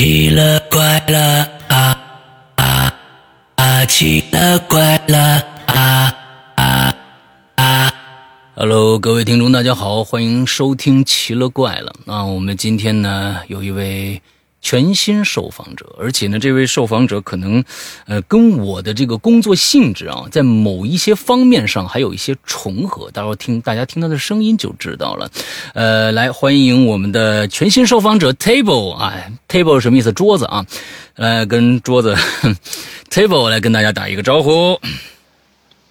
[0.00, 1.94] 奇了怪了啊
[2.56, 2.94] 啊
[3.56, 3.84] 啊！
[3.84, 6.16] 奇了怪了啊
[6.54, 6.94] 啊
[7.56, 7.92] 啊
[8.54, 12.24] ！Hello，各位听众，大家好，欢迎收听《奇了怪了》那！
[12.24, 14.22] 我们今天呢有一位。
[14.62, 17.64] 全新受访者，而且呢，这位受访者可能，
[18.06, 23.10] 呃，跟我的这个工作性质啊，在某一些方面上还有一些重合。
[23.10, 25.30] 待会儿听大家听他的声音就知道了。
[25.74, 29.14] 呃，来欢迎我们的全新受访者 Table 啊
[29.48, 30.12] ，Table 什么意思？
[30.12, 30.66] 桌子啊，
[31.16, 32.14] 来跟桌子
[33.10, 34.78] Table 来跟大家打一个招呼。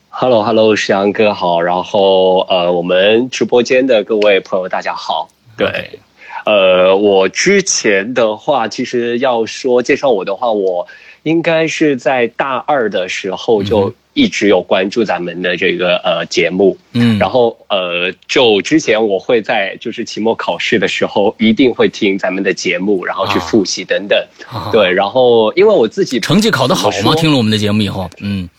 [0.10, 1.62] Hello，Hello，石阳哥好。
[1.62, 5.30] 然后呃，我们直播间的各位朋友大家好。
[5.58, 6.00] 对。
[6.50, 10.88] 呃，我之前的话，其实要说介绍我的话，我
[11.22, 24.18] 应该是在大二的时候就一直有关注咱们的这个呃节目，嗯，然后呃，就之前我会在就是期末考试的时候一定会听咱们的节目，然后去复习等等，
[24.72, 27.14] 对，然后因为我自己成绩考得好吗？
[27.16, 28.50] 听了我们的节目以后，嗯，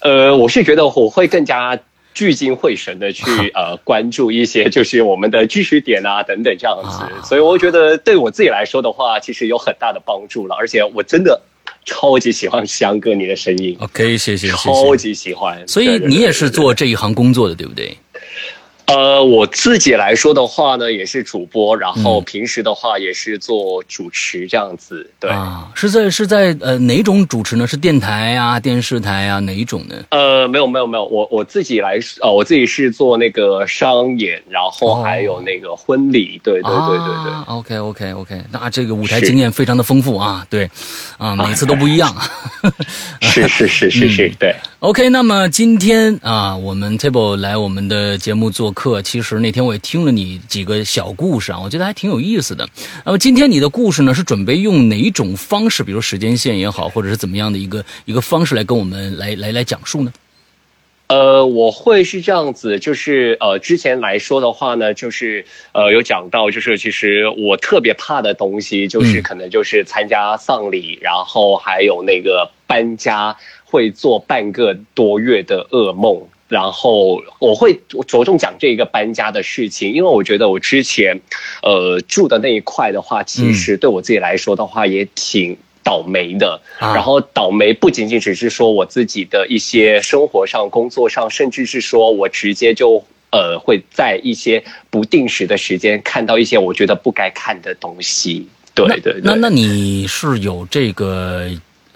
[0.00, 1.78] 呃，我是觉得我会更加。
[2.16, 3.22] 聚精会神的去
[3.54, 10.56] 呃关注一些 就是我们的知识点啊等等这样子，所以我觉得对我自己来说的话，其实有很大的帮助了。
[10.58, 11.38] 而且我真的
[11.84, 15.62] 超级喜欢香哥你的声音，OK，谢谢，超级喜欢。
[15.68, 17.94] 所以你也是做这一行工作的，对不对？
[18.86, 25.10] 呃，我自己来说的话呢，也是主播，然后平时的话也是做主持这样子。
[25.18, 27.66] 对啊，是在是在呃哪种主持呢？
[27.66, 29.96] 是电台啊、电视台啊哪一种呢？
[30.10, 36.40] 呃，没有没有没有，我我自己来呃，我自己是做那个商演，然后还有那个婚礼。
[36.44, 37.32] 对对对对对。
[37.46, 40.70] OK OK OK，那这个舞台经验非常的丰富啊，对，
[41.18, 42.14] 啊每次都不一样。
[43.20, 44.54] 是是是是是，对。
[44.86, 48.70] OK，那么今天啊，我们 Table 来我们的节目做。
[48.70, 52.68] 客其实那天我也听了你几个小故事啊，我觉得还挺有意思的。
[53.04, 60.12] 那么今天你的故事呢，是准备用哪种方式，比如时间线也好，或者是怎么样的一个一个方式来跟我们来来来讲述呢？
[61.08, 73.36] 呃，我会是这样子，就是呃，之前来说的话呢，就是呃，有讲到，就是其实我特别怕的东西，就是可能就是参加丧礼，然后还有那个搬家，
[73.76, 76.22] 会做半个多月的噩梦。
[76.48, 81.20] 然后我会着重讲这一个搬家的事情，因为我觉得我之前，
[81.60, 86.60] 呃，住的那一块的话，其实对我自己来说的话也挺倒霉的。
[86.78, 98.46] 然后倒霉不仅仅只是说我自己的一些生活上、工作上，甚至是说我直接就呃会在一些不定时的时间看到一些我觉得不该看的东西。
[98.72, 99.22] 对对对。
[99.24, 101.50] 那那你是有这个，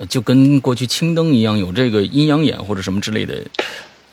[0.08, 3.34] 就跟过去青灯一样，有这个阴阳眼或者什么之类的？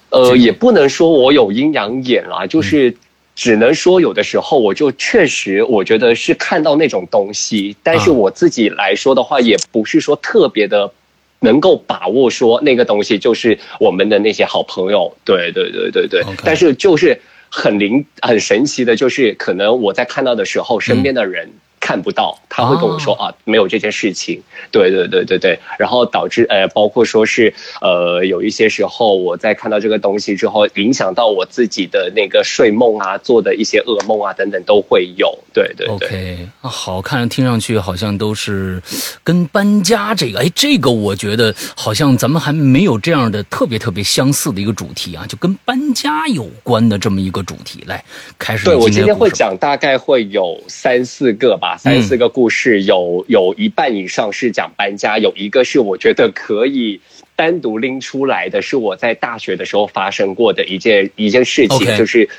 [0.09, 2.95] 呃，也不能说我有阴阳眼啦，就是
[3.35, 10.91] 只能说有的时候我就确实我觉得是看到那种东西，但是我自己来说的话，也不是说特别的
[11.39, 17.19] 能够把握说那个东西就是我们的那些好朋友，对对对对对，但是就是
[17.49, 21.49] 很灵很神奇的，就是可能我在看到的时候，身边的人。
[21.79, 24.41] 看不到，他会跟我说啊，没有这件事情。
[24.71, 35.37] 对对对对对，然后导致呃，包括说是呃，有一些时候我在看到这个东西之后，影响到我自己的那个睡梦啊，做的一些噩梦啊等等都会有。
[35.53, 36.07] 对对对。
[36.07, 38.81] OK，好看，听上去好像都是
[39.23, 47.83] 跟搬家这个，哎，这个我觉得好像咱们还没有这样的特别特别相似的一个主题啊，就跟搬家有关的这么一个主题。
[47.85, 48.03] 来，
[48.37, 48.65] 开始。
[48.65, 51.66] 对我今天会讲，大概会有三四个吧。
[51.75, 57.01] 三四个故事，有有一半以上是讲搬家，有一个是我觉得可以
[57.35, 62.29] 单独拎出来的，是我在大学的时候发生过的一件一件事情，就是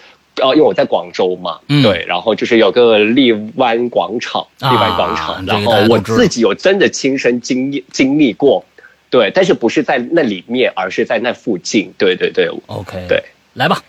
[0.40, 8.64] 哦，因为我在广州嘛，对，然后就是有个荔湾广场，荔湾广场，然后我自己有真的亲身经历经历过，
[9.10, 13.22] 对，但是不是在那里面，而是在那附近，对对对，OK，对，
[13.54, 13.82] 来吧，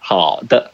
[0.00, 0.72] 好的，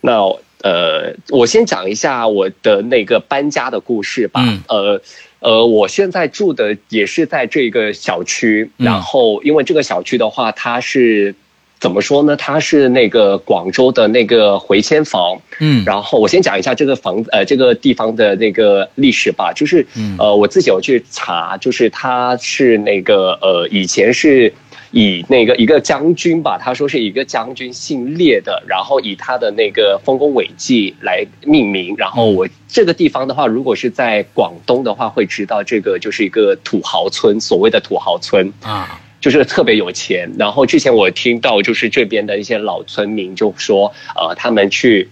[0.00, 0.36] 那。
[0.62, 4.40] 呃，我先讲一下我的那个搬家的故事吧。
[4.68, 5.00] 呃，
[5.40, 11.34] 呃，我现在住的也是在这个小区，然后因为这个小区的话，它是
[11.80, 12.36] 怎么说呢？
[12.36, 15.40] 它是那个广州的那个回迁房。
[15.58, 19.52] 嗯，然后我先讲一下这个房呃这个地方的那个历史吧。
[19.52, 19.86] 就是
[20.18, 24.52] 呃，我自己有去查，就是它是那个呃以前是。
[24.92, 31.94] 以那个一个将军吧，他说是一个将军姓列的，然后以他的那个丰功伟绩来命名。
[31.98, 40.30] 然后我这个地方的话，如果是在广东的话，会知道这个就是一个土豪村，所谓的土豪村啊，就是特别有钱。
[40.38, 45.08] 然后之前我听到就是这边的一些老村民就说，呃，他们去。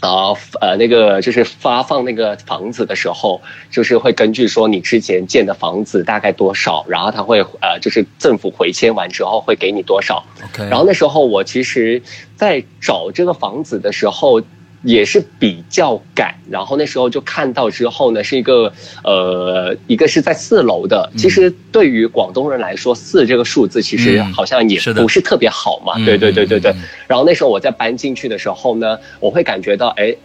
[0.00, 10.24] 啊，呃，那个就是发放那个房子的时候，就是会根据说你之前建的房子大概多少，然后他会呃，就是政府回迁完之后会给你多少。
[10.44, 10.64] OK。
[10.68, 12.02] 然后那时候我其实，
[12.34, 14.42] 在找这个房子的时候。
[14.82, 18.72] 也是比较赶，然后那时候就看到之后呢，是一个
[19.04, 21.10] 呃，一个是在四楼的。
[21.18, 26.02] 其实对于广东人来说，四这个数字其实好像也不是特别好嘛。
[26.04, 26.74] 对对对对对。
[27.06, 30.16] 然后那时候我在搬进去的时候呢，我会感觉到哎，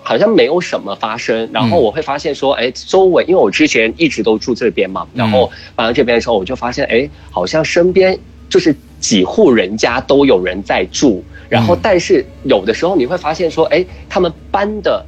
[0.00, 1.48] 好像没有什么发生。
[1.52, 8.16] 然后我会发现说，哎，周围因为我之前一直都住这边嘛，然后搬到这边的时候，我就发现哎，好像身边
[8.48, 11.24] 就是几户人家都有人在住。
[11.48, 15.04] 然后，但是有的时候你会发现说，哎，他们搬的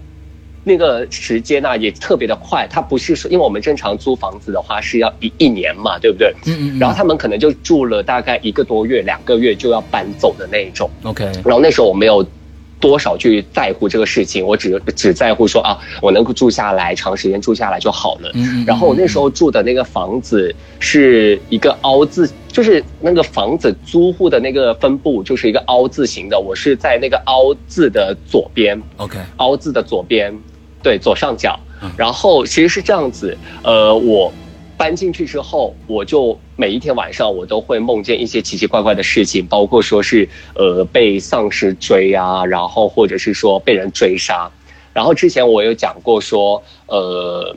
[0.64, 2.66] 那个时间呢也特别的快。
[2.70, 6.34] 他不是说，因为我们正常租房子的话是要一一年嘛，对不对？
[6.46, 6.78] 嗯嗯。
[6.78, 10.90] 然后他们可能就住了大概一个多月、两个月就要搬走的那一种。
[11.02, 11.24] OK。
[11.44, 12.26] 然后那时候我没有。
[12.78, 14.44] 多少去在乎这个事情？
[14.44, 18.30] 我只只在乎说啊，我能够住下来，长时间住下来就好了。
[18.34, 26.38] 嗯然后我那时候住的那个房子是一个凹字，就是那个房子租户的那个分布就是一个凹字形的。
[26.38, 28.80] 我是在那个凹字的左边。
[28.98, 29.18] OK。
[29.38, 30.36] 凹字的左边，
[30.82, 31.58] 对，左上角。
[31.96, 34.32] 然后其实是这样子，呃，我。
[34.76, 44.50] 搬进去之后，我就每一天晚上我都会梦见一些奇奇怪怪的事情，包括说是呃被丧尸追啊，然后或者是说被人追杀。
[44.92, 47.54] 然后之前我有讲过说，呃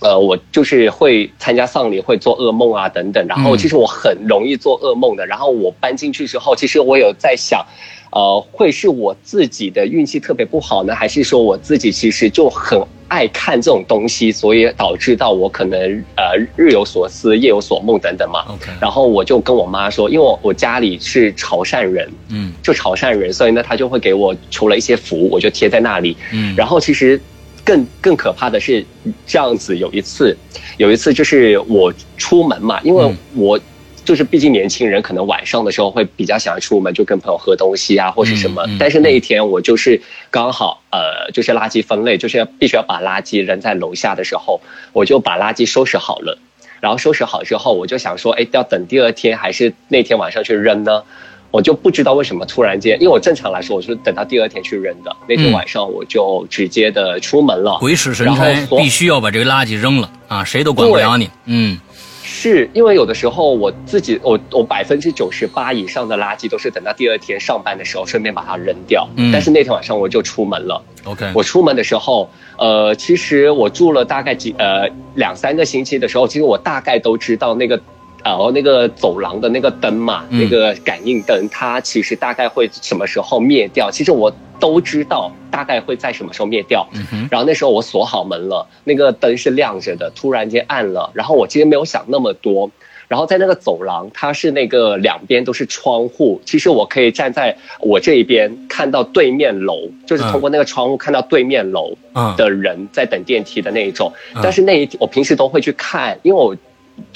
[0.00, 3.24] 呃，我就是会参加丧礼会做噩梦啊等等。
[3.28, 5.26] 然后其实我很容易做噩梦的。
[5.26, 7.64] 然后我搬进去之后，其实我有在想。
[8.12, 15.80] 呃，会是我自己的运气特别不好呢，还是说我自己其实就很爱看这种东西，所以导致到我可能
[16.16, 18.40] 呃日有所思，夜有所梦等等嘛。
[18.48, 26.16] OK，然后我就跟我妈说，因为我我家里是潮汕人，嗯，就潮汕人，所以呢，他就会给我求了一些符，我就贴在那里。
[26.32, 27.20] 嗯，然后其实
[27.64, 28.84] 更更可怕的是
[29.26, 30.36] 这样子，有一次，
[30.78, 33.58] 有一次就是我出门嘛，因为我。
[34.02, 38.66] 就是，毕竟年轻人可能晚上的时候会比较想要出门，就跟朋友喝东西啊，或是什么。
[38.76, 44.60] 但是那一天我就是刚好，呃，就是垃圾分类，就是要必须要把垃圾扔在楼下的时候，
[44.94, 46.38] 我就把垃圾收拾好了。
[46.80, 51.04] 然后收拾好之后，我就想说，哎，要等第二天还是那天晚上去扔呢？
[51.50, 55.14] 我就不知道为什么突然间，因为我正常来说我是等到第二天去扔的。
[55.28, 60.44] 那天晚上我就直接的出门了，鬼使神差，必须要把这个垃圾扔了啊！
[60.44, 61.78] 谁都管不了你，嗯。
[62.22, 69.08] 是因为有的时候我自己，我我百分之九十八以上的垃圾都是等到第二天上班的时候顺便把它扔掉。
[69.16, 70.80] 嗯，但是那天晚上我就出门了。
[71.04, 77.80] OK，我出门的时候，呃，其实我住了大概几呃两三个星期的时候，其实我大概都知道那个。
[78.22, 83.90] 然后那个走廊的那个灯嘛，那个感应灯，它其实大概会什么时候灭掉？
[83.90, 86.86] 其实我都知道大概会在什么时候灭掉。
[87.30, 91.10] 然后那时候我锁好门了，那个灯是亮着的，突然间暗了。
[91.14, 92.70] 然后我其实没有想那么多。
[93.08, 101.96] 然后在那个走廊，它是那个两边都是窗户，其实我可以站在我这一边看到对面楼，就是通过那个窗户看到对面楼
[102.36, 104.12] 的人在等电梯的那一种。
[104.42, 106.54] 但是那一我平时都会去看，因为我。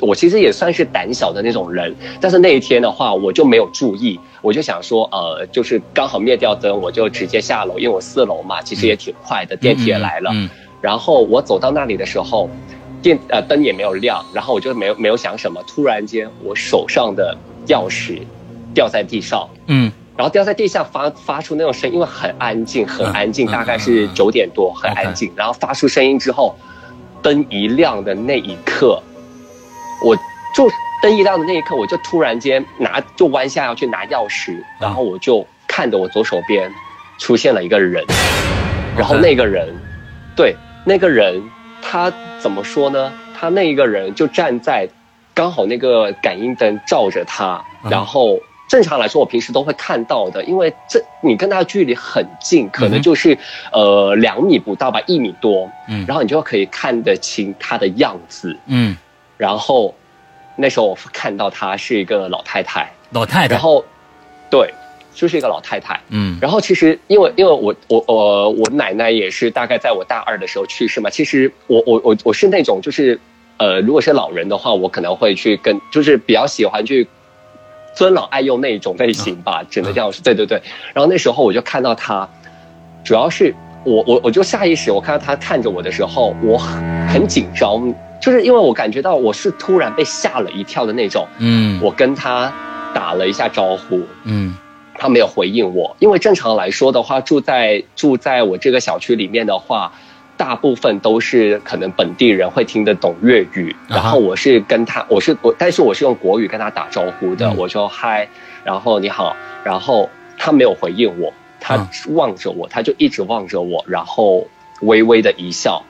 [0.00, 10.30] 我其实也算是胆小的那种人，但是那一天的话，我就没有注意，我就想说，呃，就是刚好灭掉灯，我就直接下楼，因为我四楼嘛，其实也挺快的，电梯也来了。
[10.80, 12.48] 然后我走到那里的时候，
[13.00, 17.36] 电呃灯也没有亮，然后我就没有没有想什么，突然间我手上的
[17.68, 18.20] 钥匙
[18.74, 26.54] 掉在地上，嗯，然后掉在地下发发出那种声音，因为很安静，很安静，大概是九点多，很安静，然后发出声音之后，
[27.22, 29.02] 灯一亮的那一刻。
[30.04, 30.14] 我
[30.54, 30.70] 就
[31.02, 36.70] 灯一亮的那一刻，我就突然间拿就弯下要去拿钥匙，然后我就看着我左手边
[37.18, 38.04] 出现了一个人，
[38.96, 39.74] 然后那个人，
[40.36, 41.42] 对那个人
[41.80, 43.10] 他怎么说呢？
[43.34, 44.86] 他那一个人就站在
[45.32, 53.36] 刚好那个感应灯照着他，然后正常来说我平时都会看到的，因为这你跟他距离很近，可能就是
[53.72, 58.96] 呃两米不到吧，一米多，嗯，然后你就可以看得清他的样子，嗯。
[59.36, 59.94] 然后，
[60.56, 63.54] 那时候我看到她是一个老太太，老太太。
[63.54, 63.84] 然后，
[64.50, 64.72] 对，
[65.12, 66.00] 就是一个老太太。
[66.08, 66.38] 嗯。
[66.40, 71.10] 然后其实，因为因为我我我我奶奶也是大概在我大二的时候去世嘛。
[71.10, 73.18] 其实我我我我是那种就是，
[73.56, 77.06] 呃，如果是老人的话，我可能会去跟，就是比较喜欢去
[77.96, 80.22] 尊老爱幼那一种类型吧，只能这样说。
[80.22, 80.62] 对对对。
[80.92, 82.28] 然后那时候我就看到她，
[83.04, 86.58] 主要是我我我就下意识我看到他看着我的时候，我
[87.08, 87.94] 很紧张。
[88.20, 92.50] 就是因为我感觉到我是突然被吓了一跳的那种，嗯，我跟他
[92.94, 94.54] 打了一下招呼，嗯，
[94.94, 99.92] 他没有回应我，因为正常来说的话，住在住在我这个小区里面的话，
[100.38, 108.26] 大部分都是可能本地人会听得懂粤语，然后我是跟他，我是我，但是我是用国语跟他打招呼的，我说嗨，
[108.64, 111.30] 然后你好，然后他没有回应我，
[111.66, 114.46] 他望着我，他就一直望着我，然后
[114.82, 115.82] 微微的一笑，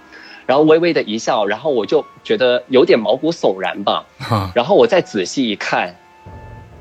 [0.47, 4.07] 然后微微的一笑，然后我就觉得有点毛骨悚然吧，
[4.55, 5.97] 然后我再仔细一看，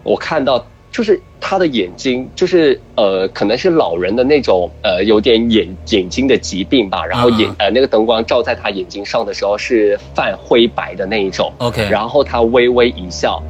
[0.03, 0.63] 我看到。
[0.93, 7.03] 就是他的眼睛，就是呃，可能是老人的那种呃，有点眼眼睛的疾病吧。
[7.03, 11.51] 然后眼呃，那个灯光照在他眼睛上的时候是泛灰白的那一种。
[11.57, 11.89] OK。
[11.89, 13.41] 然后他微微一笑，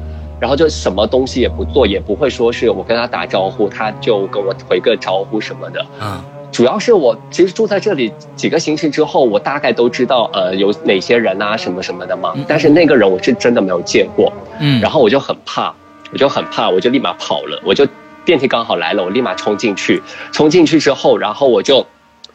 [0.44, 5.86] 然后就什么东西也不做，也不会说是我跟他打招呼，他就跟我回个招呼什么的。
[6.02, 6.22] 嗯。
[6.52, 12.34] 主要是我其实住在这里几个星期之后，我大概都知道呃有哪些人啊什么什么的嘛。
[12.46, 14.30] 但是那个人我是真的没有见过。
[14.60, 14.78] 嗯。
[14.82, 15.74] 然后我就很怕。
[16.12, 17.58] 我就很怕，我就立马跑了。
[17.64, 17.88] 我就
[18.26, 20.02] 电梯刚好来了，我立马冲进去。
[20.30, 21.86] 冲进去之后，然后我就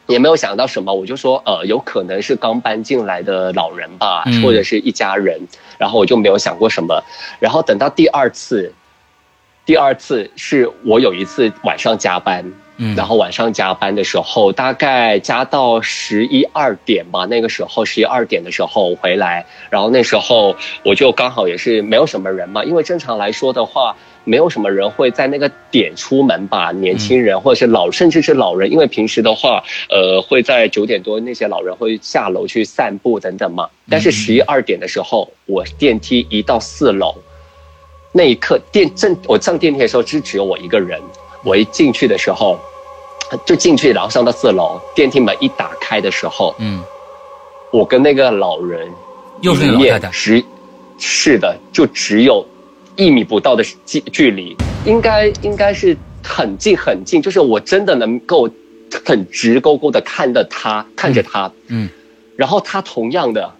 [0.09, 5.39] 也没有想到什么，我就说呃，有可能是刚搬进来的老人吧，或者是一家人。
[5.77, 7.01] 然后我就没有想过什么。
[7.39, 8.73] 然后等到第二次，
[9.65, 12.51] 第二次是我有一次晚上加班，
[12.97, 17.25] 然后晚上加班的时候，大概加到十一二点吧。
[17.25, 33.69] 那个时候十一二点的时候回来，然后那时候我就刚好也是没有什么人嘛，因为正常来说的话，没有什么人会在那个点出门吧，年轻人或者是老，甚至是老人，因为平时的话，呃，会在九点多那些老人会下楼去散步等等嘛。
[33.89, 37.15] 但是十一二点的时候，我电梯一到四楼。
[38.11, 40.99] 那一刻，电正我上电梯的时候，是只有我一个人。
[41.45, 42.59] 我一进去的时候，
[43.45, 46.83] 就进去，然后上到四楼，电梯门一打开的时候，嗯，
[47.71, 48.91] 我跟那个老人，
[49.41, 50.43] 又是老太太，是
[50.97, 52.45] 是的，就只有
[52.99, 54.53] 一米不到的距距离，
[54.85, 58.49] 应该应该是很近很近，就是我真的能够
[59.05, 61.87] 很直勾勾的看着他，看着他，嗯，
[62.35, 63.53] 然后他同样的。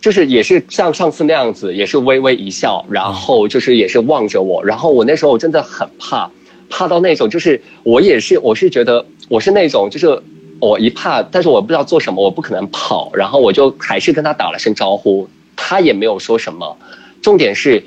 [0.00, 6.30] 就是也是像上次那样子，也是微微一笑，然后就是也是望着我，然后我那时候真的很怕，
[6.70, 10.22] 怕到那种就是我也是我是觉得我是那种就是
[10.58, 16.78] 我一怕，但是我不知道做什么，我不可能跑，然后我就还是跟他打了声招呼，他也没有说什么，
[17.20, 17.82] 重点是。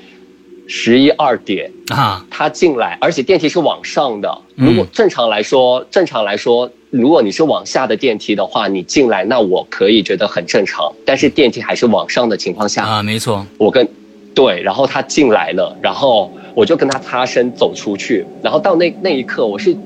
[0.66, 4.38] 十一二点啊，他进来，而且电梯是往上的。
[4.54, 10.90] 如果正常来说，正常来说，如果你是往下的电梯的话，你进来，那我可以觉得很正常。
[11.04, 13.44] 但是电梯还是往上的情况下啊，没错。
[13.58, 13.86] 我跟
[14.34, 18.24] 对，然后他进来了，然后我就跟他擦身走出去。
[18.42, 19.76] 然后到那那一刻，我是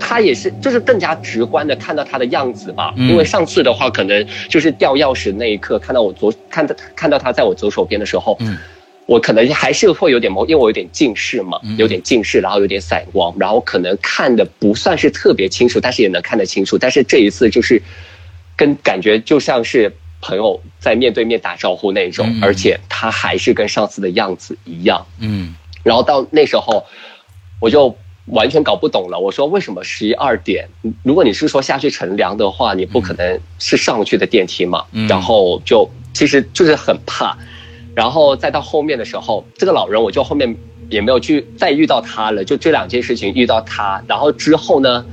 [0.00, 2.94] 他也是，就是更加直观的看到他的样子吧。
[2.96, 8.56] 因为上次的话，可能就是掉钥匙那一刻，看到我左看到看到他在我左手边的时候，嗯。
[9.06, 16.78] 我可能还是会有点模，因为我有点近视嘛，有点近视，然后有点散光，然后可能看的不算是特别清楚，但是也能看得清楚。
[16.78, 17.82] 但是这一次就是，
[18.56, 25.06] 跟感觉就像是朋友在面对面打招呼那种，而且他还是跟上次的样子一样。
[25.18, 26.86] 嗯，然后到那时候，
[27.60, 27.94] 我就
[28.28, 29.18] 完全搞不懂了。
[29.18, 30.66] 我说为什么十一二点？
[31.02, 34.86] 如果你是说下去乘凉的话，你不可能是上去的电梯嘛？
[35.06, 37.36] 然后就其实就是很怕。
[37.94, 40.56] 然后再到后面的时候，这个老人我就后面
[40.90, 44.02] 也没有去再遇到他了，就这两件事情遇到他。
[44.08, 45.04] 然后之后呢，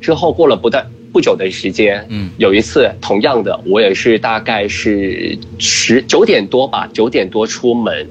[0.00, 8.08] 之后过了不但不久的时间，嗯，有一次同样的，我也是大概是十九点多吧，九点多出门。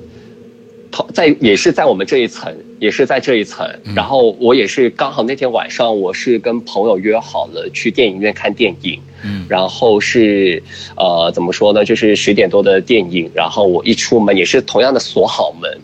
[0.92, 3.80] 同在也是在我们这一层，也是在这一层。
[3.96, 9.00] 然后我也是刚好那天晚上，我是跟朋友约好了去电影院看电影。
[9.24, 10.64] 嗯，然后是
[10.98, 11.86] 呃怎么说呢？
[11.86, 13.30] 就是十点多的电影。
[13.36, 15.80] 然后我一出门也是同样的锁好门，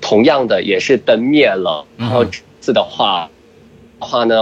[0.00, 1.84] 同样的也是灯灭了。
[1.98, 3.30] 然后这次的话，
[3.98, 4.34] 话呢，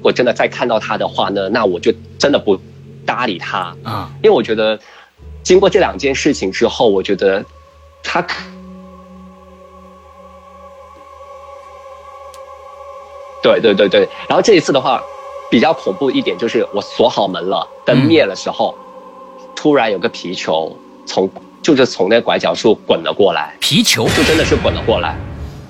[0.00, 2.58] 我真的再看到他的话呢，那我就真的不
[3.04, 4.80] 搭理他啊，因为我觉得。
[5.42, 7.44] 经过这两件事情之后，我觉得
[8.02, 8.20] 他，
[13.46, 14.08] 对对对对。
[14.28, 15.00] 然后这一次的话，
[15.48, 18.74] 比较恐怖一点就是我锁好门了，灯灭的时候，
[19.54, 20.76] 突然有个皮球
[21.06, 21.30] 从
[21.62, 25.16] 就是从那拐角处滚了过来，皮球就真的是滚了过来，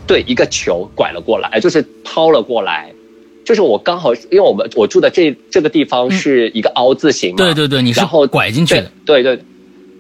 [0.06, 2.90] 对，一个球拐了过来，哎，就是抛了过来。
[3.45, 9.38] 就是我刚好，因为我们我住的这这个地方是一个凹字形嘛，对对对，你是拐进去的，对对。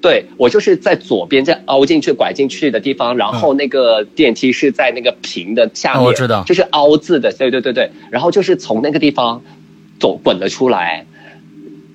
[0.00, 7.90] 对我就是在左边，在凹进去、拐进去的地方，然后那个电梯是在那个平的下面，我知道，就是凹字的，对对对对。
[8.10, 9.42] 然后就是从那个地方
[9.98, 11.04] 走滚了出来。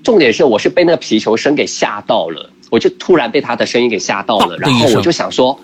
[0.04, 5.58] 重点是我是被那个皮球声给吓到了，我就突然被他的声音给吓到了，然后我就想说，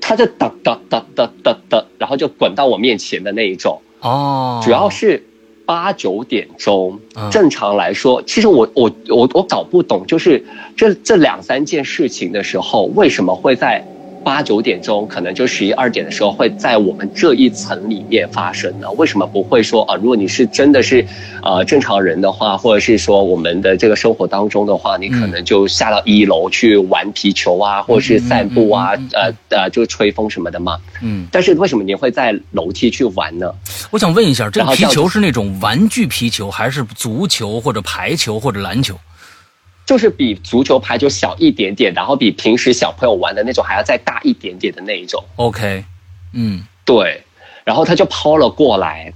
[0.00, 2.12] 他就哒哒哒哒哒哒，然后。
[2.12, 3.80] 后就滚到我面前的那一种。
[4.00, 5.24] 哦，主要是
[5.72, 7.00] 八九点钟，
[7.30, 10.44] 正常来说，其实我我我我搞不懂，就是
[10.76, 13.82] 这这两三件事情的时候，为什么会在？
[14.22, 18.90] 八九点钟，可能就十一二点的时候，会在我们这一层里面发生呢？
[18.92, 19.94] 为什么不会说啊？
[19.96, 21.04] 如果你是真的是，
[21.42, 30.78] 呃，正常人的话，或者是说我们的这个生活当中的话，你可能就下到一楼去玩皮球啊，或者是散步啊，呃呃，就吹风什么的嘛。
[31.02, 31.26] 嗯。
[31.32, 33.52] 但是为什么你会在楼梯去玩呢？
[33.90, 38.96] 我想问一下，这个皮球是那种玩具皮球，还是足球或者排球或者篮球？
[39.84, 45.24] 就是比足球、排球小一点点，然后比平时小朋友玩的那种还要再大一点点的那一种。
[45.36, 45.84] OK，
[46.32, 47.22] 嗯，对。
[47.64, 49.12] 然后他就抛了过来，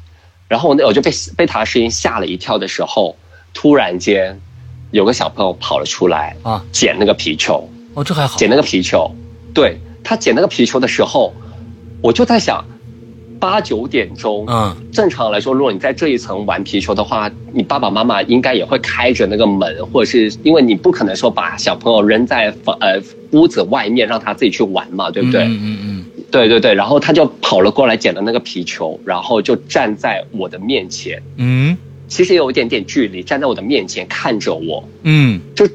[0.49, 3.17] 然后我那我就被被他的声音吓了一跳的时候，
[3.53, 4.41] 突然间
[4.93, 7.69] 有个小朋友跑了出来啊，捡那个皮球。
[7.95, 8.37] 哦，这还好。
[8.37, 9.11] 捡那个皮球，
[9.53, 11.35] 对他捡那个皮球的时候，
[12.01, 12.65] 我就在想。
[13.39, 23.01] 八九点钟，嗯，正常来说，如果你在这一层玩皮球的话，你爸爸妈妈应该也会开着那个门，或者是因为你不可能说把小朋友扔在房呃
[23.33, 25.43] 屋子外面让他自己去玩嘛，对不对？
[25.45, 31.77] 嗯嗯嗯，对对对，然后他就跑了过来捡了那个皮球，然后就站在我的面前，嗯，
[32.09, 35.67] 其实有一点点距离，站在我的面前看着我，嗯，就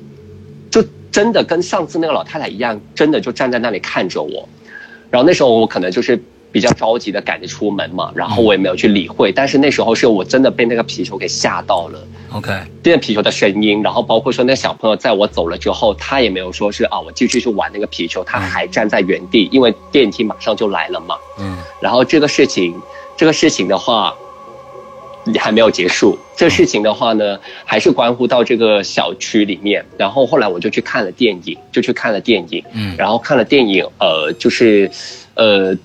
[0.69, 4.49] 就真的跟上次那个老太太一样，真的就站在那里看着我，
[5.09, 6.21] 然后那时候我可能就是。
[6.51, 9.31] 比较着急的赶着出门嘛，然后我也没有去理会。
[9.31, 11.99] 但是那时候是我真的被那个皮球给吓到了。
[12.33, 12.51] OK，
[12.83, 21.15] 这个皮球的声音，然后包括说那小朋友在我走了之后，他也没有说是啊，我继续去玩那个皮球，他还站在原地，因为电梯马上就来了嘛。
[21.39, 21.57] 嗯。
[21.81, 22.73] 然后这个事情，
[23.15, 24.13] 这个事情的话，
[25.39, 26.17] 还没有结束。
[26.35, 29.85] 这个事情的话呢，还是关乎到这个小区里面。
[29.97, 32.63] 然后后来我就去看了电影，就去看了电影。
[32.73, 32.95] 嗯。
[32.97, 34.91] 然后看了电影，呃，就是，
[35.35, 35.77] 呃。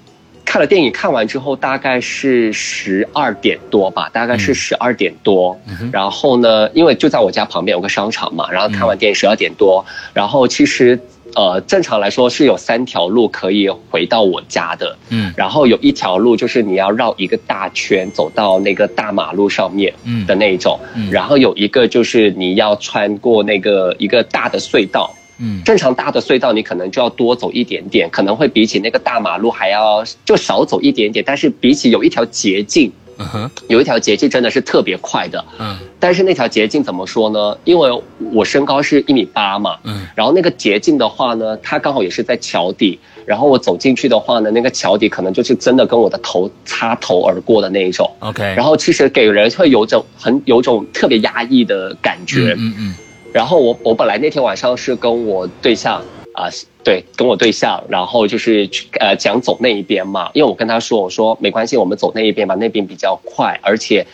[0.47, 5.59] 看了电影，看完之后大概是十二点多吧，大概是十二点多。
[5.93, 9.85] 然后呢，因为就在我家旁边有个商场嘛，然后看完电影十二点多，
[10.15, 10.99] 然后其实
[11.35, 14.97] 呃正常来说是有三条路可以回到我家的。
[15.11, 19.93] 嗯，然后有一条路就是你要绕一个大圈走到那个大马路上面
[20.26, 25.13] 的那一种，嗯然后有一个就是你要穿过那个一个大的隧道。
[25.39, 37.57] 嗯，正常大的隧道你可能就要多走一点点，可能会比起那个大马路还要就少走一点点，但是比起有一条捷径，嗯哼，有一条捷径真的是特别快的，嗯，但是那条捷径怎么说呢？
[37.65, 52.95] 因为我身高是一米八嘛，嗯，然后那个捷径的话呢，它刚好也是在桥底，然后我走进去的话呢，那个桥底可能就是真的跟我的头擦头而过的那一种，OK，然后其实给人会有种很有种特别压抑的感觉，嗯嗯。
[53.37, 56.49] 然后我我本来那天晚上是跟我对象啊，
[56.83, 64.07] 对，跟我对象，然后就是去呃讲走那一边嘛，因为我跟他说，我说没关系，我们走那一边吧，那边比较快，而且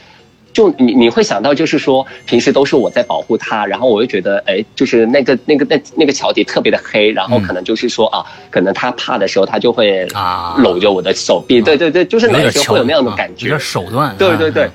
[0.53, 10.57] 就你你会想到就是说平时都是我在保护他，然后我就觉得哎，就是那个那个那那个桥底特别的黑，然后可能就是说啊，可能他怕的时候他就会啊。
[10.59, 14.69] 搂着我的手臂，对对对，就是那时候会有那样的感觉，有点手段，对对对。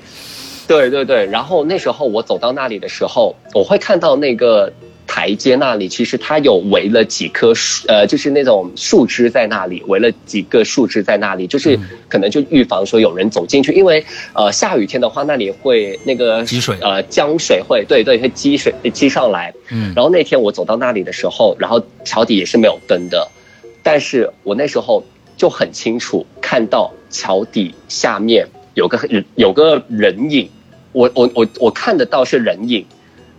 [0.68, 4.70] 对对对，然后那时候我走到那里的时候，我会看到那个
[5.06, 11.78] 台阶那里，其实它有围了几棵树，呃，就是那种树枝在那里，围了几个树枝在那里，就是
[12.10, 14.04] 可能就预防说有人走进去，因为
[14.34, 19.54] 呃下雨天的话，那里会那个积水，呃江水会，对对，会积水积上来。
[19.70, 23.26] 嗯，然后那天我走到那里的时候，然后桥底也是没有灯的，
[23.82, 25.02] 但是我那时候
[25.34, 29.00] 就很清楚看到桥底下面有个
[29.34, 30.46] 有个人影。
[30.98, 32.84] 我我我我看得到是人影，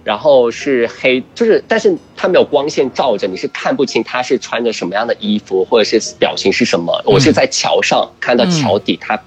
[0.06, 7.04] 然后是黑，就是但是它没有光线照着，你是看不清他是穿着什么样的衣服或者是表情是什么。
[7.06, 9.22] 我是在桥上看到桥底他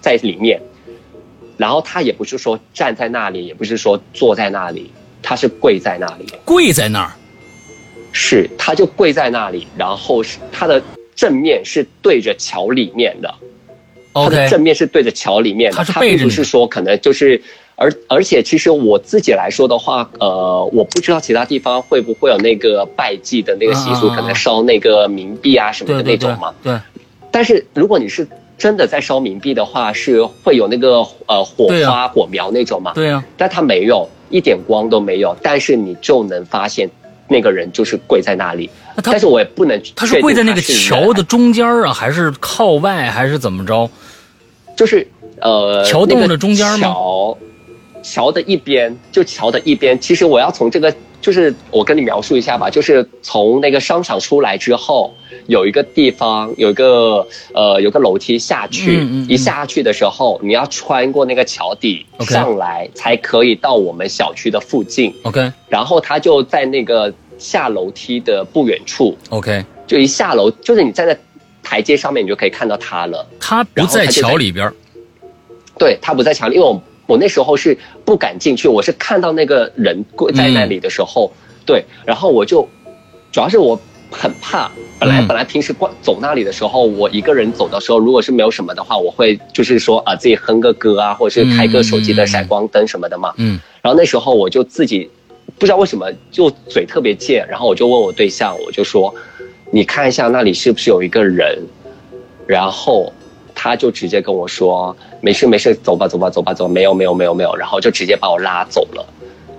[0.00, 0.58] 在里面，
[1.58, 4.90] 然后他也不是说站在那里，也不是说坐在那里，
[5.22, 7.12] 他是跪在那里，跪在那儿，
[8.10, 10.82] 是他就跪在那里，然后是他的
[11.14, 13.34] 正面是对着桥里面的。
[14.18, 17.38] 它的正面是对着桥里面，它并不是说可能就是，
[17.76, 26.54] 而而且其实我自己来说的话，呃，我不知道其他地方会不会有那个拜祭的那个习俗，可能烧那个冥币啊什么的那种嘛。
[26.62, 26.78] 对。
[27.30, 32.92] 但是如果你是真的在烧冥币的话，是会有那个呃火花火苗那种嘛？
[32.94, 33.22] 对啊。
[33.36, 36.90] 但它没有一点光都没有，但是你就能发现
[37.28, 38.70] 那个人就是跪在那里。
[39.04, 43.90] 但是我也不能，他是跪在那个桥的中间啊，还是靠外，还是怎么着？
[44.74, 45.06] 就是
[45.42, 46.88] 呃，桥洞桥的中间吗？
[46.88, 47.36] 桥
[48.06, 49.98] 桥的一边，就桥的一边。
[49.98, 55.12] 其实我要从这个就是我跟你描述一下吧，就是从那个商场出来之后，
[55.48, 65.12] 有一个地方有一个呃有个楼梯下去，一下去的时候你要穿过那个桥底上来，才可以到我们小区的附近。
[65.24, 69.18] OK，然后他就在那个下楼梯的不远处。
[69.30, 71.18] OK，就一下楼，就是你站在
[71.60, 73.26] 台阶上面，你就可以看到他了。
[73.40, 74.70] 他不在桥里边。
[75.78, 81.32] 对他不在墙里，因为我我那时候是不敢进去，我是看到那个人跪在那里的时候，
[81.64, 82.68] 对，然后我就，
[83.30, 95.08] 主要是我很怕，本来本来平时逛走那里的时候，我一个人走的时候，如果是没有什么的话，我会就是说啊自己哼个歌啊，或者是开个手机的闪光灯什么的嘛，嗯，然后那时候我就自己
[95.58, 99.14] 不知道为什么就嘴特别贱，然后我就问我对象，我就说，
[99.70, 101.56] 你看一下那里是不是有一个人，
[102.48, 103.12] 然后。
[103.58, 104.94] 他就直接跟我说
[105.26, 109.04] ：“没事没事，走吧走吧走吧走，没有没有没有没有。”然后就直接把我拉走了。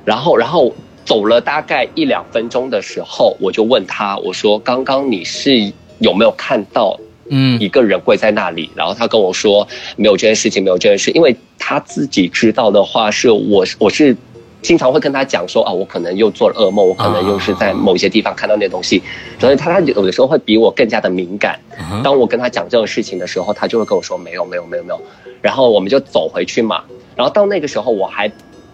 [0.06, 5.52] 然后然后走了大概一两分钟的时候，我就问他：“我说刚刚你是
[6.00, 6.98] 有没有看到
[7.30, 14.16] 嗯一个人跪在那里？”然后他跟我说：“没有这件事情，没有这件事。”因为他自己知道的话是我我是。
[14.64, 19.02] 经常会跟他讲说啊，我可能又做了噩梦，我可能又是在某些地方看到那东西，
[19.40, 21.58] 所以他他有的时候会比我更加的敏感。
[22.04, 25.00] 当我跟他讲这种事情的时候，他就会跟我说没有没有没有没有，
[25.48, 26.84] 然后我们就走回去嘛。
[27.16, 28.30] 然后到那个时候我还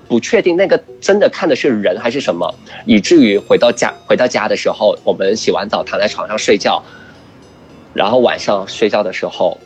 [0.08, 2.52] 不确定那个真的看的是人还是什么，
[2.88, 6.82] 以至于回到家回到家的时候，我们洗完澡躺在床上睡觉，
[7.94, 9.60] 然后晚上睡觉的时候。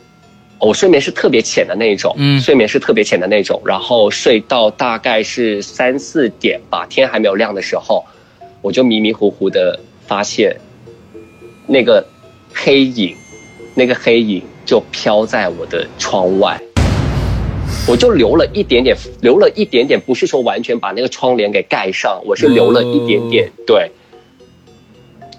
[0.60, 8.04] 我睡眠是特别浅的那种，嗯，睡眠是特别浅的那种，然后睡到大概是三四点吧，天还没有亮的时候，
[8.60, 10.56] 我就迷迷糊糊的发现，
[11.68, 12.04] 那个
[12.52, 13.14] 黑影，
[13.76, 16.60] 那个黑影就飘在我的窗外，
[17.86, 23.90] 我就留了一点点，留了一点点，不是说完全把那个窗帘给盖上，我是留了一点点，对，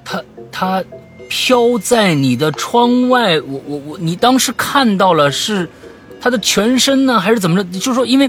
[0.03, 0.83] 它它。
[1.31, 5.69] 飘在你的窗外，我我我，你当时看到了是
[6.19, 7.79] 它的全身呢，还是怎么着？
[7.79, 8.27] 就是说，因为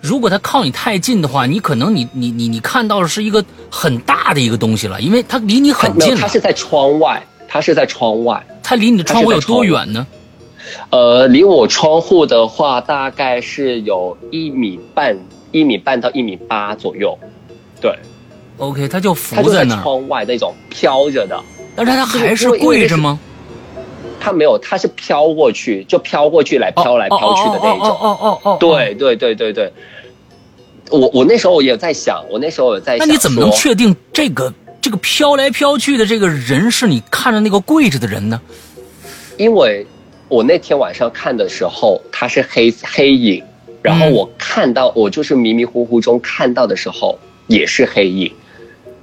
[0.00, 6.16] 如果它靠你太近的话，你可能你你你你看到的是一个很大的一个东西了，因为它离你很近。
[6.16, 8.44] 它是在窗外，它是在窗外。
[8.64, 10.04] 它离你的窗户有多远呢？
[10.90, 15.18] 呃，离我窗户的话，大概是有一米半，
[15.52, 17.18] 一米半到一米八左右。
[17.80, 17.94] 对
[18.58, 21.40] ，OK，它就浮在那窗外那种飘着的。
[21.74, 23.18] 但是它还是跪着吗？
[24.20, 27.88] 他没有，它是飘过去，就飘过去来飘来飘去的那一种。
[27.88, 29.72] 哦哦哦，对对对对对。
[30.90, 33.06] 我我那时候也在想，我那时候也在想。
[33.06, 34.52] 那你怎么能确定这个
[34.82, 38.38] 这个飘来飘去的这个人是你看着那个跪着的人呢？
[39.38, 39.86] 因为
[40.30, 43.42] 我那天晚上看的时候，它是黑黑影，
[43.82, 48.32] 然后我看到我就是迷迷糊糊中看到的时候也是黑影。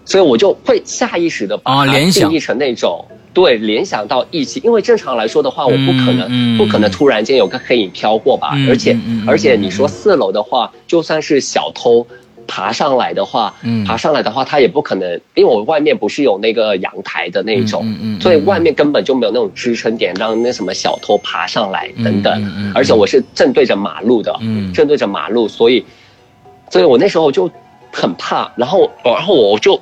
[0.05, 8.55] 所以我就会下意识的把它定义成那种对联想到一起，因为正常来说的话，我不可能不可能突然间有个黑影飘过吧？
[8.69, 12.07] 而且而且你说四楼的话，就算是小偷
[12.47, 13.53] 爬上来的话，
[13.85, 17.85] 爬上来的话，他也不可能，因为我外面不是有那个阳台的那种，
[18.19, 22.73] 所以外面根本就没有那种支撑点让那什么小偷爬上来等等。
[22.73, 24.33] 而且我是正对着马路的，
[24.73, 25.85] 正对着马路，所以
[26.69, 27.51] 所以我那时候就
[27.91, 29.79] 很怕，然后然后我就。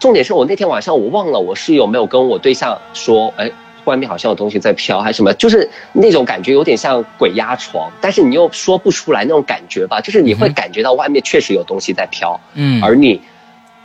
[0.00, 3.50] 重点是我那天晚上我忘了我是有没有跟我对象说，哎，
[3.84, 13.20] 外面好像有东西在飘，还是什么，就是那种感觉有点像鬼压床，但是你又说不出来那种感觉吧，就是你会感觉到外面确实有东西在飘，嗯，而你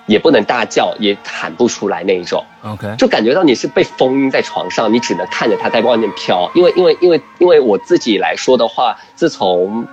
[0.06, 9.88] 也不能大叫，也喊不出来那一种，OK，就感觉到你是被封印在床上，你只能看着它在外面飘，因为因为因为因为我自己来说的话，自从。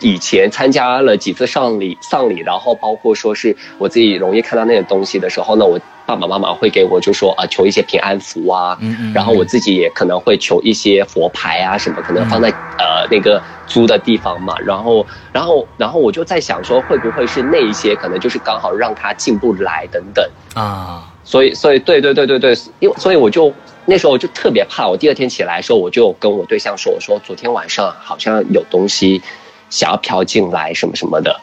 [0.00, 8.78] 以前参加了几次丧礼，丧礼，然后包括说是我自己容易看到那些东西的时候呢，我爸爸妈妈会给我就说啊，求一些平安符啊，
[9.14, 23.52] 然后我自己也可能会求一些佛牌啊什么，可能放在呃那个租的地方嘛，然后然后然后我就在想说，会不会是那一些可能就是刚好让他进不来等等啊，所以所以对对对对对，因为所以我就
[23.86, 29.22] 那时候我就特别怕，我第二天起来的时候我就跟我对象说，我说昨天晚上好像有东西。
[29.70, 31.40] 想要飘进来什么什么的，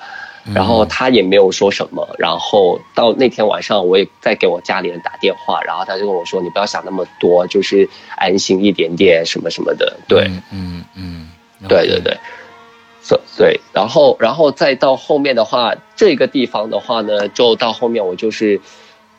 [0.53, 2.07] 然后他也没有说什么。
[2.17, 11.29] 然后到那天晚上，我也在给我家里人打电话，然后他就跟我说：“你不要想那么多，就是安心一点点，什么什么的。”对，嗯嗯，
[11.67, 12.17] 对对对，
[13.01, 13.59] 所对。
[13.73, 18.59] 然后，然后再到后面的话，这个地方的话呢，就到后面我就是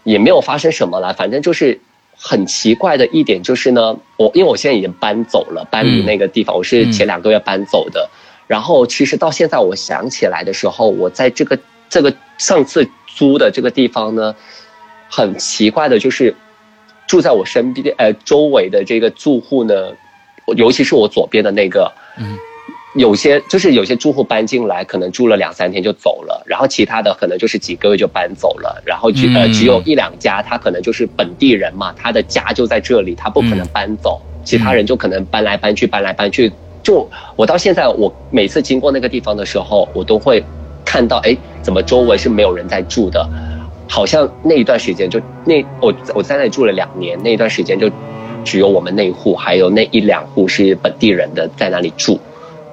[0.02, 1.14] 也没有发生什么了。
[1.14, 1.80] 反正就是
[2.16, 8.10] 很奇怪的一点就是呢，我因为我现在已经搬走了，搬离那个地方，我是前两个月搬走的。
[8.46, 14.34] 然后，其实到现在我想起来的时候，我在这个这个上次租的这个地方呢，
[15.08, 16.34] 很奇怪的就是，
[17.06, 19.92] 住在我身边呃周围的这个住户呢，
[20.56, 22.36] 尤其是我左边的那个，嗯。
[22.96, 36.52] 有些就是有些住户搬进来，可能住了两三天就走了，然后其他的可能就是几个月就搬走了，然后只呃只有一两家，他可能就是本地人嘛，他的家就在这里，他不可能搬走，其他人就可能搬来搬去，搬来搬去。
[36.84, 40.44] 就我到现在，我每次经过那个地方的时候，我都会
[40.84, 43.28] 看到，哎，怎么周围是没有人在住的？
[43.86, 47.90] 好像那一段时间就那我我在那里住了两年，那一段时间就
[48.44, 52.20] 只有我们那一户，还有那一两户是本地人的在那里住。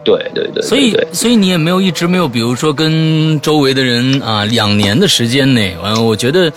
[0.04, 6.52] 对对对，所以所以你也没有一直没有，比如说跟周围的人啊，两年的时间内，完，我觉得，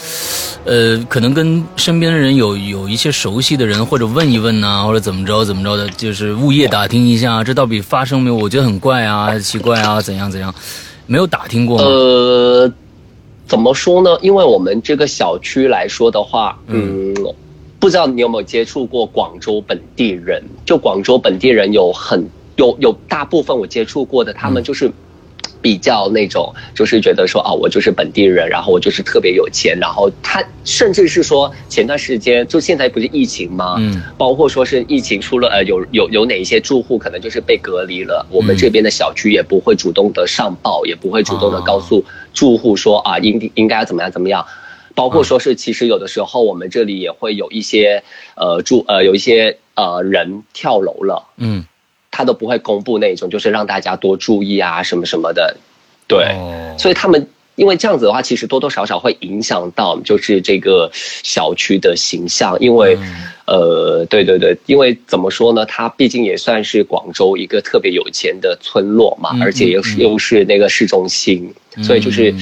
[0.64, 8.34] 呃，可能跟身边的人有有一些熟悉的人，或者问一问呐，或者怎么着怎么着的，就是物业打听一下，这到底发生没有？
[8.34, 10.54] 我觉得很怪啊，奇怪啊，怎样怎样，
[11.06, 11.84] 没有打听过吗？
[11.84, 12.72] 呃，
[13.46, 14.16] 怎么说呢？
[14.22, 17.14] 因为我们这个小区来说的话，嗯，
[17.78, 20.42] 不知道你有没有接触过广州本地人？
[20.64, 22.26] 就广州本地人有很。
[22.56, 24.90] 有有大部分我接触过的，他们就是
[25.60, 33.76] 比较那种，就是觉得说啊，我就是本地人，然后我就是特别有钱，然后他甚至是说前段时间就现在不是疫情吗？
[33.78, 44.46] 嗯，包括说是疫情出了呃有有有哪一些住户可能就是被隔离了，我们这边的小区也不会主动的上报，也不会主动的告诉住户说啊应应该怎么样怎么样，
[44.94, 48.02] 包括说是其实有的时候我们这里也会有一些
[48.36, 51.64] 呃住呃有一些呃人跳楼了，嗯。
[52.16, 55.56] 他都不会公布那种，就是让大家多注意啊，什么什么的，
[56.06, 56.24] 对，
[56.78, 62.96] 所以他们因为这样子的话，其实多多少少会影响到就是这个小区的形象，因为，
[63.46, 72.32] 呃，对对对，因为怎么说呢，它毕竟也算是广州一个特别有钱的村落嘛，而且又是又是那个市中心，所以就是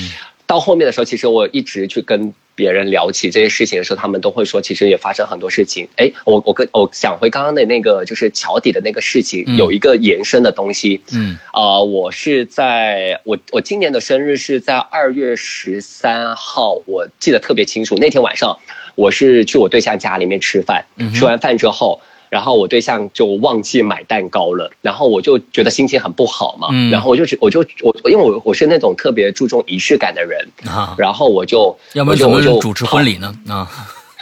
[0.47, 2.35] 到后面的时候，其实我一直去跟。
[2.55, 5.89] 别人聊起这些事情的时候，他们都会说，其实也发生很多事情。
[5.97, 11.01] 哎，我我跟我想回刚刚的那个，就是桥底的那个事情，有一个延伸的东西。
[11.13, 17.97] 嗯，啊，我是在我我今年的生日是在二月十三号，我记得特别清楚。
[17.97, 18.59] 那天晚上，
[18.95, 20.85] 我是去我对象家里面吃饭，
[21.15, 22.01] 吃完饭之后。
[22.33, 33.69] 然后我对象就忘记买蛋糕了，然后我就觉得心情很不好嘛，然后我就我就我因为我我是那种特别注重仪式感的人啊，然后我就要不怎么主持婚礼呢啊？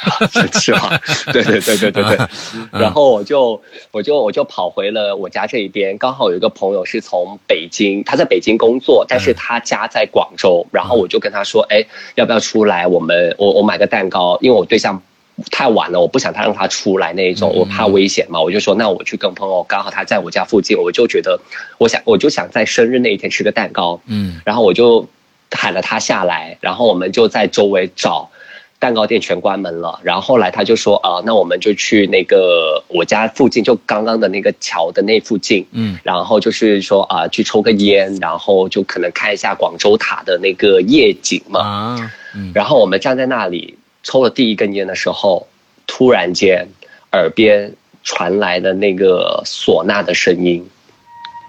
[0.61, 0.99] 是吧？
[1.33, 2.19] 对对对对对对，
[2.73, 11.85] 然后我就我就我就跑回了我家这一边，刚好有一个朋友是从北京，他在北京工作，但是他家在广州，然后我就跟他说，哎，
[12.17, 12.89] 要不要出来？
[12.89, 15.01] 我们我我买个蛋糕，因为我对象。
[15.51, 21.41] 太晚了，我不想他让他出来那一种，我怕危险嘛，我就说那我去跟朋友，刚好他在我家附近，我就觉得，
[21.79, 25.07] 我想我就想在生日那一天吃个蛋糕，嗯，然后我就
[25.51, 28.31] 喊了他下来，然后我们就在周围找
[28.79, 43.77] 蛋糕店，全关门了，然后后来他就说啊，那我们就去那个我家附近，就刚刚的那个桥的那附近，嗯，然后就是说啊，去抽个烟，然后就可能看一下广州塔的那个夜景嘛，啊，嗯，然后我们站在那里。
[44.03, 45.47] 抽了第一根烟的时候，
[45.87, 46.67] 突然间，
[47.13, 50.67] 耳边传来的那个唢呐的声音，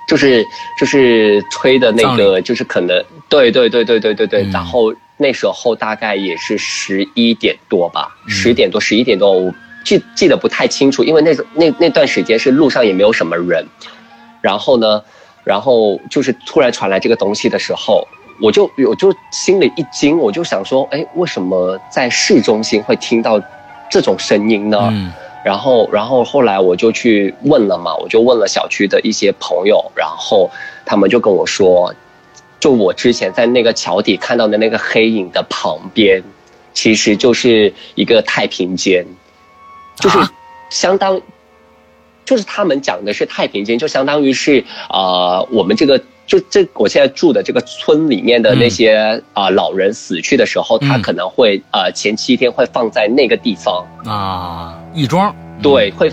[0.07, 0.43] 就是
[0.79, 4.43] 就是吹的那个，就是可能对对对对对对对。
[4.51, 9.53] 然后那时候大概也是十一点多吧，十点多十一点多，我
[9.85, 13.65] 记记得不太清楚，因为那那那段时间是路上也没有什么人。
[14.41, 15.01] 然后呢，
[15.43, 18.07] 然后就是突然传来这个东西的时候。
[18.39, 23.41] 我就我就心里一惊，我就想说，哎，为什么在市中心会听到
[23.89, 24.89] 这种声音呢？
[24.91, 25.11] 嗯，
[25.43, 30.49] 然后然后后来我就去问了嘛，我就问了小区的一些朋友，然后
[30.85, 31.93] 他们就跟我说，
[32.59, 36.23] 就我之前在那个桥底看到的那个黑影的旁边，
[36.73, 39.05] 其实就是一个太平间，
[39.97, 40.17] 就是
[40.69, 41.21] 相当，
[42.25, 46.01] 就是他们讲的是太平间，就相当于是啊，我们这个。
[46.31, 56.09] 就这，我现在住的这个村里面的那些啊老人死去的时候，他可能会呃前七天会放在那个地方啊义庄，对，会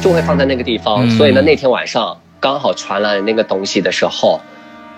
[0.00, 1.10] 就会放在那个地方。
[1.10, 4.40] 所以呢，那天晚上刚好传来那个东西的时候，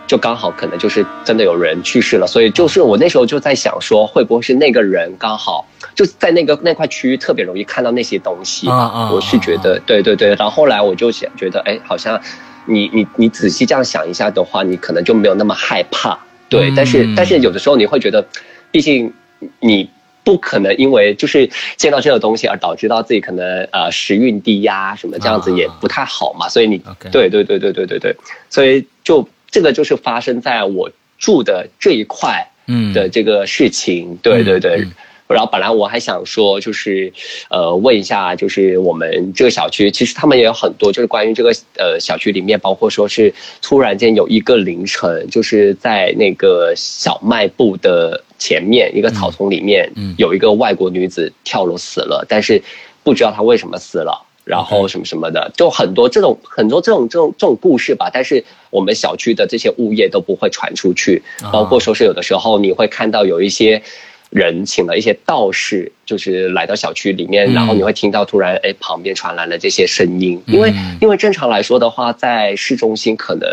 [0.07, 2.26] 就刚好可能就是真的有人去世了。
[2.26, 8.68] 所以就是我那时候就在想说，会不会是那个人刚好就在那个那块区域特别容易看到那些东西？
[8.68, 10.35] 啊啊，我是觉得对对对。
[10.35, 12.20] 然后后来我就想觉得，哎，好像。
[12.68, 16.70] 你你你仔细这样想一下的话，你可能就没有那么害怕，对。
[16.76, 18.24] 但是但是有的时候你会觉得，
[18.70, 19.12] 毕竟
[19.61, 19.88] 你
[20.22, 26.48] 不可能因为就是见到这个东西而导致到自己可能呃时运低呀什么这样子也不太好嘛。
[26.48, 28.14] 所以你对对对对对对对，
[28.50, 32.46] 所以就这个就是发生在我住的这一块
[32.92, 34.87] 的这个事情，对对对。
[35.28, 37.12] 然后本来我还想说，就是
[37.50, 52.62] 呃问一下，就是我们这个小区，其实他们也有很多，就是关于这个呃小区里面，包括说是突然间有一个凌晨，就是在那个小卖部的前面一个草丛里面，有一个外国女子跳楼死了，但是
[53.04, 58.08] 不知道她为什么死了，然后什么什么的，就很多这种很多这种这种这种故事吧。
[58.10, 63.82] 但是我们小区的这些物业都不会传出去，包括说是有的时候你会看到有一些。
[64.30, 73.48] 人请了一些道士，就是来到小区里面，然后你会听到突然哎旁边传来了这些声音，因为因为正常来说的话，在市中心可能，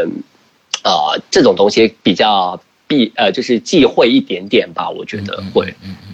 [0.83, 5.73] 呃这种东西比较避呃就是忌讳一点点吧，我觉得会，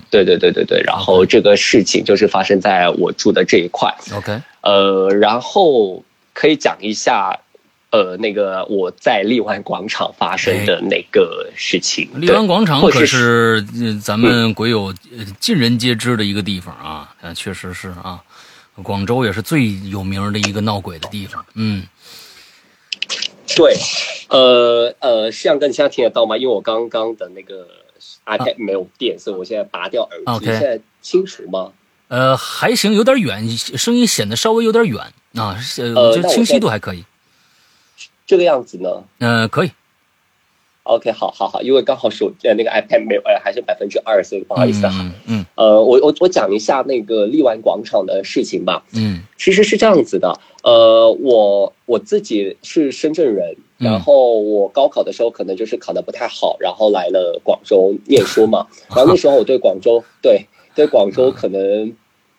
[0.09, 7.39] 对对对对对，然后这个事情就是发生在我住的这一块，OK，呃然后可以讲一下。
[7.91, 13.61] 呃，那个我在荔湾广场发生的那个事情，荔湾广场可是
[14.01, 14.93] 咱们国有
[15.41, 18.23] 尽人皆知的一个地方啊，嗯，确实是啊，
[18.81, 21.83] 广州也是最有名的一个闹鬼的地方，嗯，
[23.57, 23.75] 对，
[24.29, 26.37] 呃呃，像哥，你现在听得到吗？
[26.37, 27.67] 因为我刚刚的那个
[28.25, 31.71] iPad 没有电，所以我现在拔掉耳机，现在清楚吗？
[32.07, 34.97] 呃，还行，有点远，声音显得稍微有点远
[35.35, 37.03] 啊，呃，就清晰度还可以。
[38.31, 39.03] 这个样子呢？
[39.19, 39.71] 嗯，可以。
[40.83, 45.11] OK，好，好，好，因为刚好手呃那个 iPad 没有，呃，还是百分之二，所以不好意思哈。
[45.27, 45.45] 嗯。
[45.55, 48.85] 呃，我我我讲一下那个荔湾广场的事情吧。
[48.95, 49.21] 嗯。
[49.37, 58.65] 其实是这样子的，呃，我我自己是深圳人，然后我高考的时候可能就是考的不太好，然后来了广州念书嘛。
[58.87, 61.93] 然后那时候我对广州，对对广州可能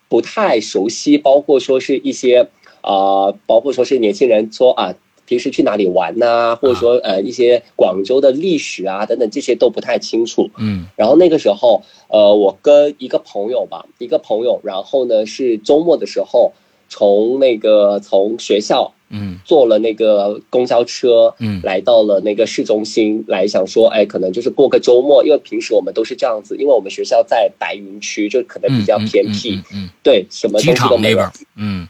[0.08, 2.48] 不太熟悉，包括说是一些
[2.80, 4.94] 啊，包括说是年轻人说啊。
[5.26, 6.56] 平时去哪里玩呐？
[6.56, 10.50] 或者说呃一些广州的历史啊等等这些都不太清楚。
[10.58, 16.52] 嗯，然后那个时候呃我跟一个朋友吧，一个朋友，然后呢是周末的时候
[16.88, 29.60] 从那个从学校嗯坐了那个公交车嗯来到了那个市中心来想说哎可能就是过个周末，因为平时我们都是这样子，因为我们学校在白云区，就可能比较偏僻。
[29.72, 31.20] 嗯，对，什么东西都没有。
[31.56, 31.88] 嗯。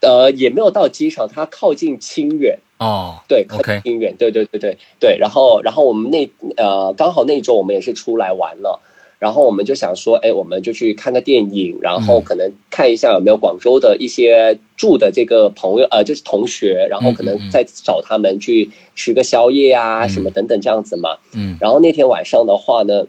[0.00, 3.16] 呃，也没有到机场，它靠近清远哦。
[3.26, 5.16] 对，靠近清远，对对对对对。
[5.18, 8.78] 然后，然后我们那呃，刚好那周我们也是出来玩了，
[9.18, 21.16] 然后我们就想说，哎，我们就去看个电影，然后可能看一下有没有广州的一些住的这个朋友，呃，就是同学，然后可能再找他们去吃个宵夜啊，什么等等这样子嘛。
[21.32, 21.56] 嗯。
[21.58, 23.06] 然后那天晚上的话呢，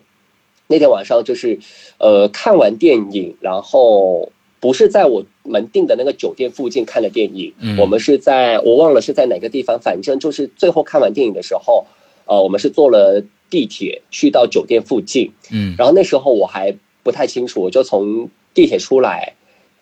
[0.67, 1.59] 那天晚上就是
[1.97, 4.31] 呃，看完电影，然后。
[4.59, 11.85] 不是在我们订的那个酒店附近看的电影，我们是在我忘了是在哪个地方，反正就是最后看完电影的时候，
[12.25, 19.33] 呃，我们是坐了地铁去到酒店附近，嗯，然后那时候我还不太清楚，我就从地铁出来，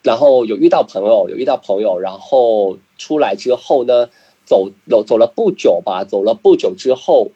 [0.03, 4.09] 然后有遇到朋友，有遇到朋友，然后出来之后呢，
[4.45, 7.31] 走走走了不久吧，走了不久之后，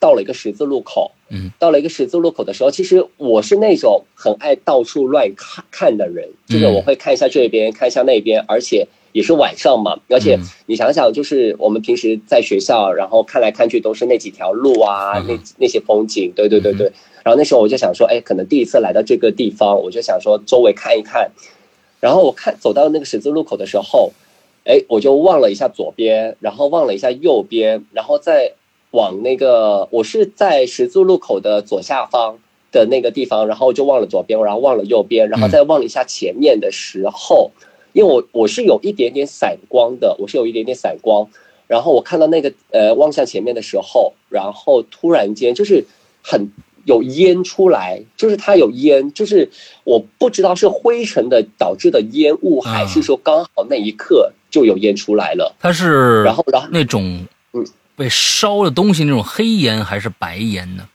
[0.00, 1.12] 到了一个十字路口。
[1.30, 10.00] 嗯，到了一个十字路口的时候，其实我是那种很爱到处乱看看的人，就是我会看一下这边，看一下那边，而且也是晚上嘛。
[10.08, 16.90] 而且你想想，就是我们平时在学校，然后看来看去都是那几条路啊，那那些风景，对对对对。
[17.22, 21.30] 然后那时候我就想说，哎，可能第一次来到这个地方，我就想说周围看一看。
[22.00, 24.12] 然后我看走到那个十字路口的时候，
[24.64, 28.54] 哎，我就望了一下左边，然后望了一下右边，然后再。
[28.92, 32.38] 往那个，我是在十字路口的左下方
[32.72, 37.50] 的那个地方，然后就忘了左边，然后忘了右边，然后再望了一下前面的时候，
[37.92, 41.28] 因为我我是有一点点散光的，我是有一点点散光，
[41.66, 45.84] 然后我看到那个呃望向前面的时候，然后突然间就是
[46.22, 46.50] 很
[46.86, 49.50] 有烟出来，就是它有烟，就是
[49.84, 55.54] 我不知道是灰尘的导致的烟雾，还是说刚好那一刻就有烟出来了。
[55.60, 57.26] 它是然后然后那种嗯。
[57.98, 60.88] 被烧的东西那种黑烟还是白烟呢？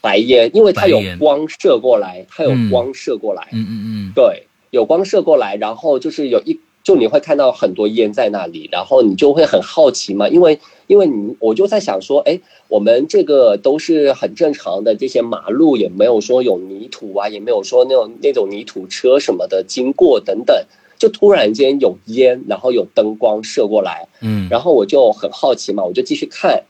[0.00, 3.48] 白烟，因为它有光射过来，它有光射过来。
[3.50, 20.64] 嗯嗯嗯，对，有光射过来，然后就是有一，就你会看到很多烟在那里，然后你就会很好奇嘛，因为因为你我就在想说，哎，我们这个都是很正常的，这些马路也没有说有泥土啊，也没有说那种那种泥土车什么的经过等等。
[20.98, 26.64] 就突然间有烟，然后有灯光射过来，嗯，然后我就很好奇嘛，我就继续看，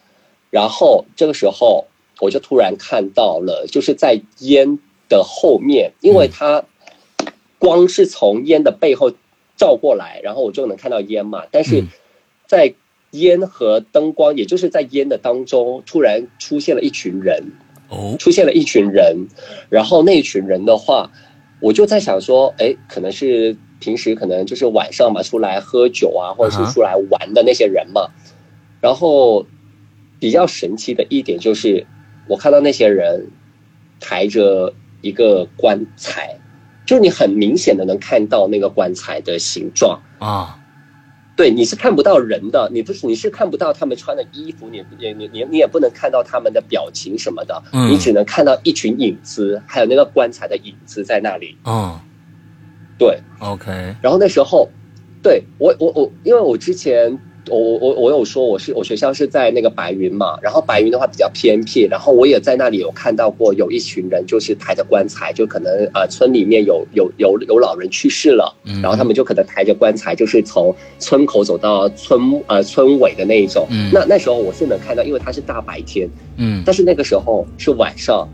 [0.50, 1.86] 然后这个时候
[2.20, 6.64] 我就突然看到了，就是在烟的后面，因为它
[7.58, 9.12] 光是从烟的背后
[9.56, 11.84] 照过来，然后我就能看到烟嘛，但是
[12.46, 12.74] 在
[13.12, 17.52] 烟和灯光，也就是在烟的当中，突然出现了一群人，
[17.88, 19.28] 哦，出现了一群人，
[19.70, 21.10] 然后那一群人的话，
[21.60, 23.56] 我就在想说，哎，可能是
[23.86, 28.10] 平时可能就是晚上嘛，出来喝酒啊，或者是出来玩的那些人嘛。
[28.80, 29.46] 然后
[30.18, 31.86] 比较神奇的一点就是，
[32.26, 33.28] 我看到那些人
[34.00, 36.36] 抬着一个棺材，
[36.84, 40.58] 就是你很明显的能看到那个棺材的形状啊。
[41.36, 51.56] 对，你是看不到人的，你不是你是看不到他们穿的衣服，你你你你你也不能看到他们的表情什么的，你只能看到一群影子，还有那个棺材的影子在那里。
[51.64, 52.00] 嗯，
[52.98, 53.70] 对，OK。
[54.02, 54.68] 然后那时候，
[55.22, 57.18] 对我我我，因为我之前。
[57.48, 73.64] 我我我我有说我是我学校是在那个白云嘛，然后白云的话比较偏僻，然后我也在那里有看到过有一群人就是抬着棺材，就可能呃村里面有有有有老人去世了，然后他们就可能抬着棺材，就是从村口走到村呃村尾的那一种。
[73.92, 78.28] 那那时候我是能看到，因为它是大白天，嗯，但是那个时候是晚上，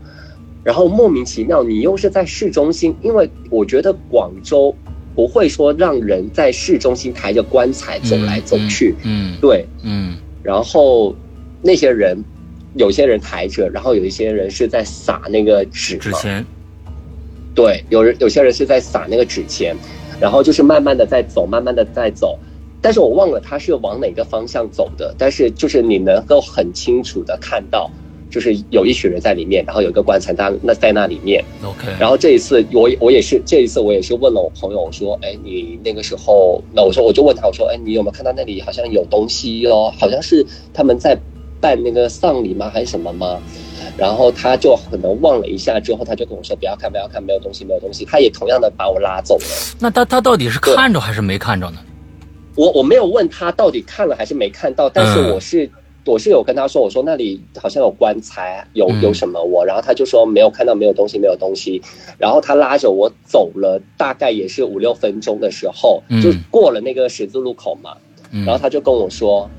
[0.63, 4.75] 然后莫名其妙你又是在市中心，因为我觉得广州。
[5.15, 11.13] 不会说让人在市中心抬着棺材走来走去，嗯，对，嗯，然后
[11.61, 12.17] 那些人，
[12.73, 16.43] 有些人抬着，然后有一些人是在撒那个纸纸钱，
[17.53, 19.75] 对，有人有些人是在撒那个纸钱，
[20.19, 22.39] 然后就是慢慢的在走，慢慢的在走，
[22.81, 27.87] 但是我忘了他是往哪个方向走的，但是就是你能够很清楚的看到。
[28.33, 31.45] 就是有一群人在里面，然后有一个棺材，当那在那里面。
[31.63, 31.87] OK。
[31.99, 39.93] 然后这一次，我我也是这一次，我也是问了我朋友，我说：“哎，你那个时候，那我说我就问他，我说：哎，你有没有看到那里好像有东西哦？
[39.99, 41.15] 好像是他们在
[41.61, 42.71] 办那个丧礼吗？
[42.73, 43.39] 还是什么吗？”
[43.95, 49.45] 然后他就可能望了一下，之后他就跟我说：“不要看，不要看，没有东西，没有东西。”他也同样的把我拉走了。
[49.79, 51.77] 那他他到底是看着还是没看着呢？
[52.55, 55.69] 我我没有问他到底看了还是没看到，但是我是。
[56.05, 61.81] 我是有跟他说，我说那里好像有棺材，有有什么我，然后他就说没有看到，没有东西，没有东西。
[62.17, 67.95] 然后他拉着我走了，大概也是五六分钟的时候，就过了那个十字路口嘛。
[68.45, 69.49] 然后他就跟我说，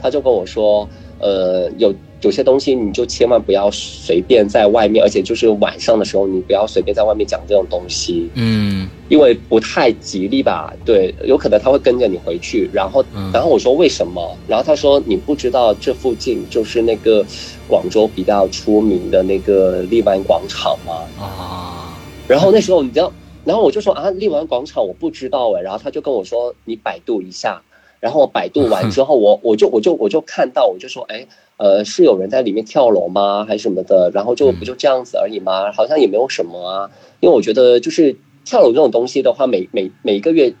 [0.00, 0.88] 他就跟我说，
[1.20, 1.94] 呃，有。
[2.22, 10.74] 有些东西你就千万不要随便在外面，而且就是晚上的时候，你不要随便在外面讲这种东西，嗯，因为不太吉利吧？
[10.84, 12.68] 对，有可能他会跟着你回去。
[12.72, 14.36] 然后，然后我说为什么？
[14.48, 17.24] 然后他说你不知道这附近就是那个
[17.68, 21.04] 广州比较出名的那个荔湾广场吗？
[21.20, 21.96] 啊，
[22.26, 23.12] 然后那时候你知道，
[23.44, 25.62] 然后我就说啊，荔湾广场我不知道哎。
[25.62, 27.62] 然后他就跟我说你百度一下。
[28.00, 31.26] 然后我百度完之后，我我就我就我就看到，我就说哎。
[31.58, 33.44] 呃，是有人在里面跳楼吗？
[33.44, 34.12] 还是什么的？
[34.14, 35.72] 然后就不就这样子而已吗？
[35.72, 36.88] 好像也没有什么啊。
[37.18, 40.54] 因为我觉得就是跳楼这种东西的话，每每每一个月，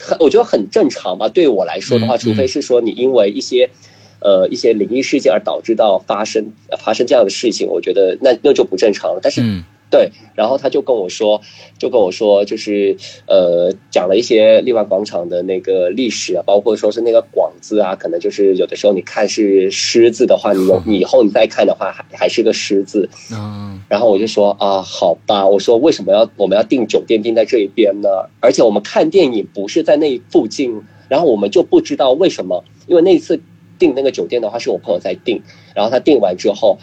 [0.00, 1.28] 很我觉得很正常吧。
[1.28, 3.70] 对我来说的话，除非是说你因为一些
[4.18, 9.20] 呃一些灵异事件而导致到发生发生这样的事情，我觉得那那就不正常了。
[9.22, 9.62] 但是。
[9.90, 11.40] 对，然后他就跟我说，
[11.76, 23.08] 就跟我说，就是呃，讲了一些荔湾广场的那个历史啊，包括说是那个“广”字啊，可能就是有的时候你看是“狮”字的话，你 你以后你再看的话，还还是个“狮”字。
[23.32, 23.80] 嗯。
[23.90, 28.08] 然后我就说啊，好吧，我说为什么要我们要订酒店订在这一边呢？
[28.38, 33.40] 而且我们看电影不是在那附近，然后我们就不知道为什么，因为那次
[33.76, 35.42] 订那个酒店的话是我朋友在订，
[35.74, 36.78] 然后他订完之后，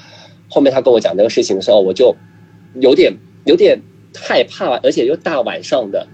[0.50, 2.14] 后面他跟我讲这个事情的时候，我就。
[2.80, 3.14] 有点
[3.46, 3.80] 有点
[4.16, 6.08] 害怕，而且又大晚上的，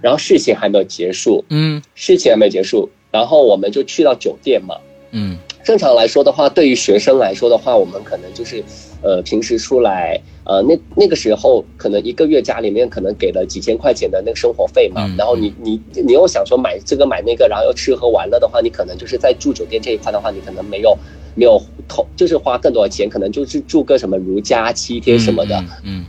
[0.00, 4.76] 然后事情还没有结束，嗯，事情还没有结束，然后我们就去到酒店嘛，
[5.12, 8.62] 嗯，正常来说的话，对于学生来说的话，我们可能就是，
[9.02, 20.96] 呃，平时出来，呃，那那个时候可能一个月家里面可能给了几千块钱的那个生活费嘛，然后你你你又想说买这个买那个，然后又吃喝玩乐的话，你可能就是在住酒店这一块的话，你可能没有。
[21.36, 25.64] 没有投，就是花更多的钱，可能就是住个什么如家七天什么的。
[25.82, 26.04] 嗯，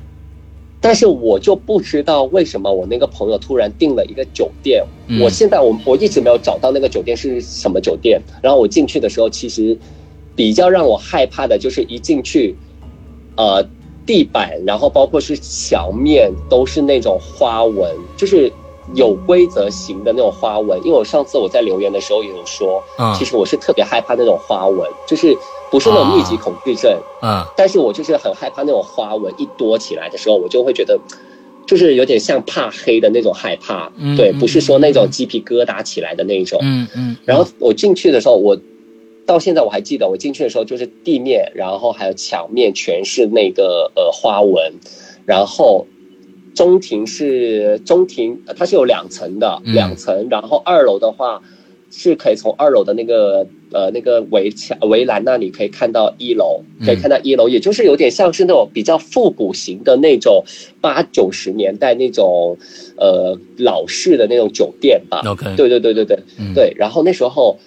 [0.82, 4.84] 但是我就不知道为什么我那个朋友突然订了一个酒店。
[5.22, 8.22] 我现在我我一直没有找到那个酒店是什么酒店。
[8.42, 9.78] 然后我进去的时候，其实
[10.36, 12.56] 比较让我害怕的就是一进去，
[13.36, 13.68] 呃，
[14.06, 18.52] 地板，然后包括是墙面都是那种花纹，就是。
[18.94, 22.84] 有规则型的那种花纹，因为我上次我在留言的时候也有说，
[23.18, 25.36] 其实我是特别害怕那种花纹，就是
[25.72, 31.00] 不是那种密集恐惧症，嗯，但是我就是很害怕那种花纹一多起来的时候，我就会觉得，
[31.68, 37.18] 就是有点像怕黑的那种害怕，对，不是说那种鸡皮疙瘩起来的那种，嗯嗯。
[37.26, 38.58] 然后我进去的时候，我
[39.26, 44.74] 到现在我还记得，我进去的时候就是地面，然后还有墙面全是那个呃花纹，
[45.26, 45.86] 然后。
[46.56, 50.30] 中庭是中庭，它是有两层的，两层。
[50.30, 51.42] 然后二楼的话，
[51.92, 60.44] 是可以从二楼的那个呃那个围墙围栏那里可以看到一楼，可以看到一楼，也就是有点像是那种比较复古型的那种
[60.82, 62.58] 八九十年代那种
[62.98, 65.22] 呃老式的那种酒店吧。
[65.26, 66.20] OK，对对对对对
[66.54, 66.74] 对。
[66.76, 67.58] 然后那时候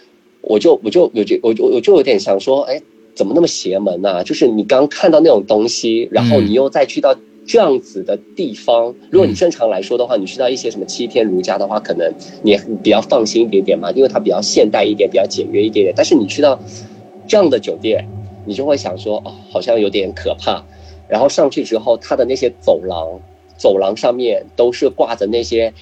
[0.40, 2.80] 我就我就我就我就我就有点想说，哎，
[3.14, 4.24] 怎么那么邪门呢？
[4.24, 7.14] 就是你刚看到那种东西，然后你又再去到。
[7.49, 15.94] 这样子的地方，如果你正常来说的话，你去到一些什么七天如家的话，可能你比较放心一点点嘛，因为它比较现代一点，比较简约一点点。
[15.96, 16.61] 但是你去到
[17.26, 18.07] 这样的酒店，
[18.44, 20.62] 你就会想说，哦，好像有点可怕。
[21.09, 23.18] 然后上去之后，它的那些走廊，
[23.57, 25.72] 走廊上面都是挂着那些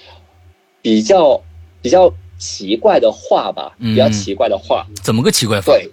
[0.80, 1.42] 比较
[1.82, 4.86] 比较奇怪的画吧，比较奇怪的画。
[5.02, 5.72] 怎么个奇怪法？
[5.72, 5.90] 对，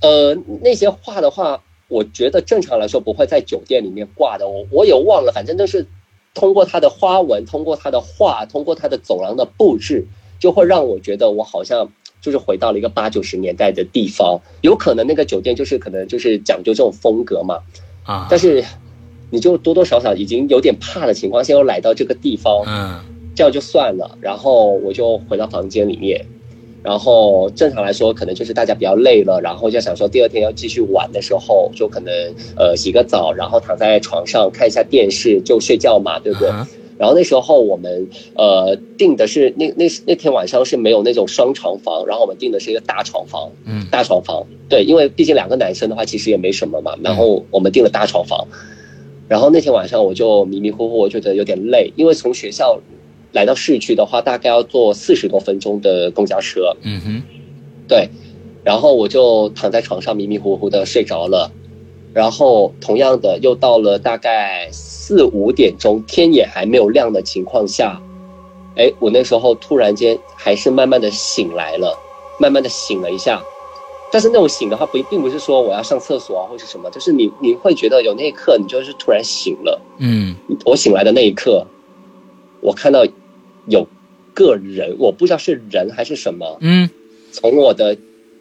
[0.00, 1.62] 呃，那些画的话。
[1.92, 5.86] 我觉得正常来说不会在酒店里面挂的，我我也忘了，反正就是
[6.32, 10.06] 通过它的花纹，通过它的画，通过它的走廊的布置，
[10.38, 11.90] 就会让我觉得我好像
[12.22, 14.40] 就是回到了一个八九十年代的地方。
[14.62, 17.58] 有可能那个酒店就是可能就是讲究这种风格嘛，
[18.04, 18.64] 啊，但是
[19.30, 23.00] 你就多多少少已经有点怕的情况下，又来到这个地方，嗯，
[23.36, 26.26] 这样就算了，然后我就回到房间里面。
[26.82, 32.12] 然后正常来说，可能就是大家比较累了，然后就想说第二天要继续玩的时候，就可能
[32.56, 36.48] 呃洗个澡，然后躺在床上看一下电视就睡觉嘛，对不对？
[36.98, 48.46] 然后那时候我们呃订的是那那那天晚上是没有那种双床房，然后我们订的是一个大床房，嗯，大床房，对，因为毕竟两个男生的话其实也没什么嘛，然后我们订了大床房，
[49.28, 52.80] 然后那天晚上我就迷迷糊糊，我觉得有点累，因为从学校。
[53.32, 56.76] 来到市区的话，大概要坐四十多分钟的公交车。
[56.82, 57.22] 嗯哼，
[57.88, 58.08] 对，
[58.62, 61.50] 然后我就躺在床上迷迷糊糊的睡着了。
[62.12, 67.98] 然后同样的，又到了大概四五点钟，天也还没有亮的情况下，
[68.76, 71.98] 哎，我那时候突然间还是慢慢的醒来了，
[72.38, 73.42] 慢慢的醒了一下。
[74.12, 79.80] 但是那种醒的话，不并不是说我要上厕所啊，或是什么，就是你你会觉得有那一刻，你就是突然醒了。
[79.96, 81.66] 嗯，我醒来的那一刻，
[82.60, 83.06] 我看到。
[83.68, 83.86] 有
[84.34, 86.88] 个人，我不知道是人还是什么，嗯，
[87.30, 87.96] 从我的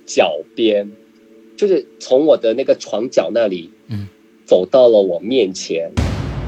[0.06, 0.90] 脚边，
[1.58, 4.08] 就是从我的那个床角那里，嗯，
[4.46, 5.92] 走到了我面前，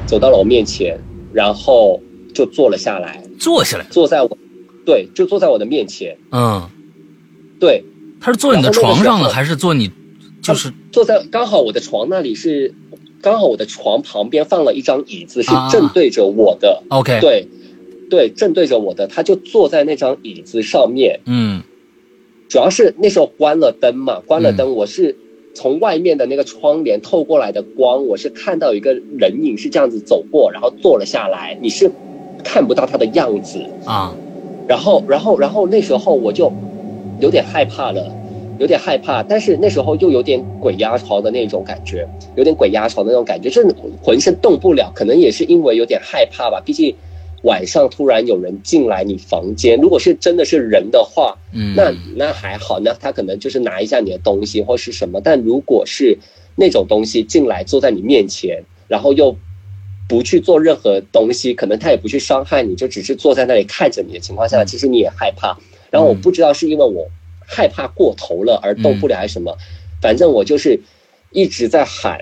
[0.06, 0.98] 走到了我面前，
[1.32, 2.00] 然后
[2.34, 4.38] 就坐了下来，坐下来，坐在我，
[4.84, 6.68] 对，就坐在我的面前，嗯，
[7.60, 7.84] 对，
[8.20, 9.90] 他是坐你的床上了，还是坐你，
[10.42, 10.72] 就是？
[10.90, 12.74] 坐在刚好我的床那里是，
[13.20, 17.46] 刚好我的床旁边放了一张椅子，是正对着我的，OK，对。
[18.14, 21.18] 对，正对着我的，他就坐在那张椅子上面。
[21.26, 21.60] 嗯，
[22.48, 25.16] 主要是那时候关了灯嘛，关了灯，我是
[25.52, 31.58] 从外面的那个窗帘透过来的光，我是看到一个人影是这样子走过，然后坐了下来。
[31.60, 31.90] 你是
[32.44, 34.14] 看不到他的样子啊。
[34.68, 36.52] 然后，然后，然后那时候我就
[37.20, 38.14] 有点害怕了，
[38.60, 42.06] 有点害怕，但是那时候又有点鬼压床的那种感觉，
[42.36, 44.92] 有点鬼压床的那种感觉，就是浑身动不了。
[44.94, 46.94] 可能也是因为有点害怕吧，毕竟。
[47.44, 55.20] 晚上突然有人进来你房间，如果是真的是人的话，嗯，那那还好，那他可能就是拿一下你的东西或是什么。
[55.22, 56.18] 但如果是
[56.56, 59.36] 那种东西进来坐在你面前，然后又
[60.08, 65.58] 不去做任何东西，可能他也不去伤害你，就只是坐在那里看着你的情况下，其实你也害怕。
[65.90, 67.08] 然后我不知道是因为我
[67.46, 69.56] 害怕过头了而动不了还是什么，
[70.00, 70.80] 反正我就是
[71.30, 72.20] 一直在喊。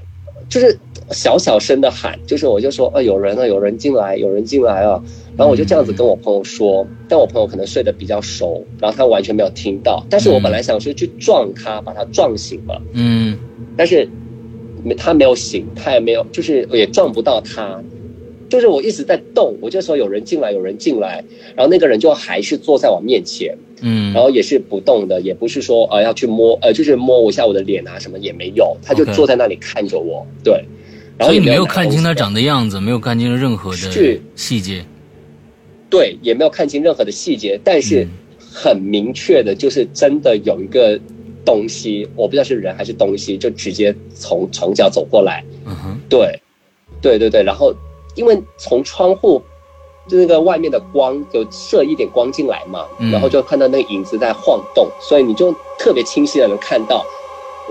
[0.48, 0.78] 就是
[1.10, 5.02] 小小声的喊，就是我就说啊，有人啊，有人进来，有人进来啊。
[5.36, 10.04] 然后我就这样子跟我朋友说，但我朋友可能睡得比较熟，然后他完全没有听到。
[10.10, 12.82] 但是我本来想说去撞他，把他撞醒了。
[12.92, 13.38] 嗯，
[13.76, 14.06] 但是
[14.84, 17.82] 没他没有醒，他也没有，就是也撞不到他。
[18.50, 21.24] 就是我一直在动，我就说有人进来，有人进来，
[21.56, 23.56] 然后那个人就还是坐在我面前。
[23.82, 30.64] 嗯，然后也是不动的，也不是说呃要去摸，呃就是摸一下我的脸啊什么也没有，他就坐在那里看着我，对，
[31.18, 33.76] 然后也没有看清他长的样子，没有看清任何的
[34.36, 34.84] 细节，
[35.90, 38.06] 对，也没有看清任何的细节，但是
[38.38, 40.98] 很明确的就是真的有一个
[41.44, 46.40] 东西，我不知道是人还是东西，就直接从床角走过来，嗯哼，对，
[47.00, 47.74] 对对对，然后
[48.14, 49.42] 因为从窗户。
[50.08, 57.04] 就那个外面的光就射一点光进来嘛，然后就看到那个影子在晃动，所以你就特别清晰的能看到，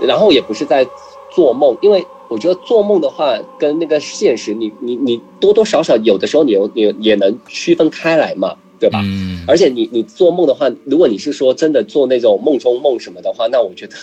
[0.00, 0.86] 然后也不是在
[1.30, 9.00] 做梦，因为我觉得做梦的话跟那个现实，你你你多多少少有的时候你你也能区分开来嘛，对吧？
[9.04, 9.44] 嗯。
[9.46, 13.94] 而且你你做梦的话，如果你是说真的做那种梦中梦什么的话，那我觉得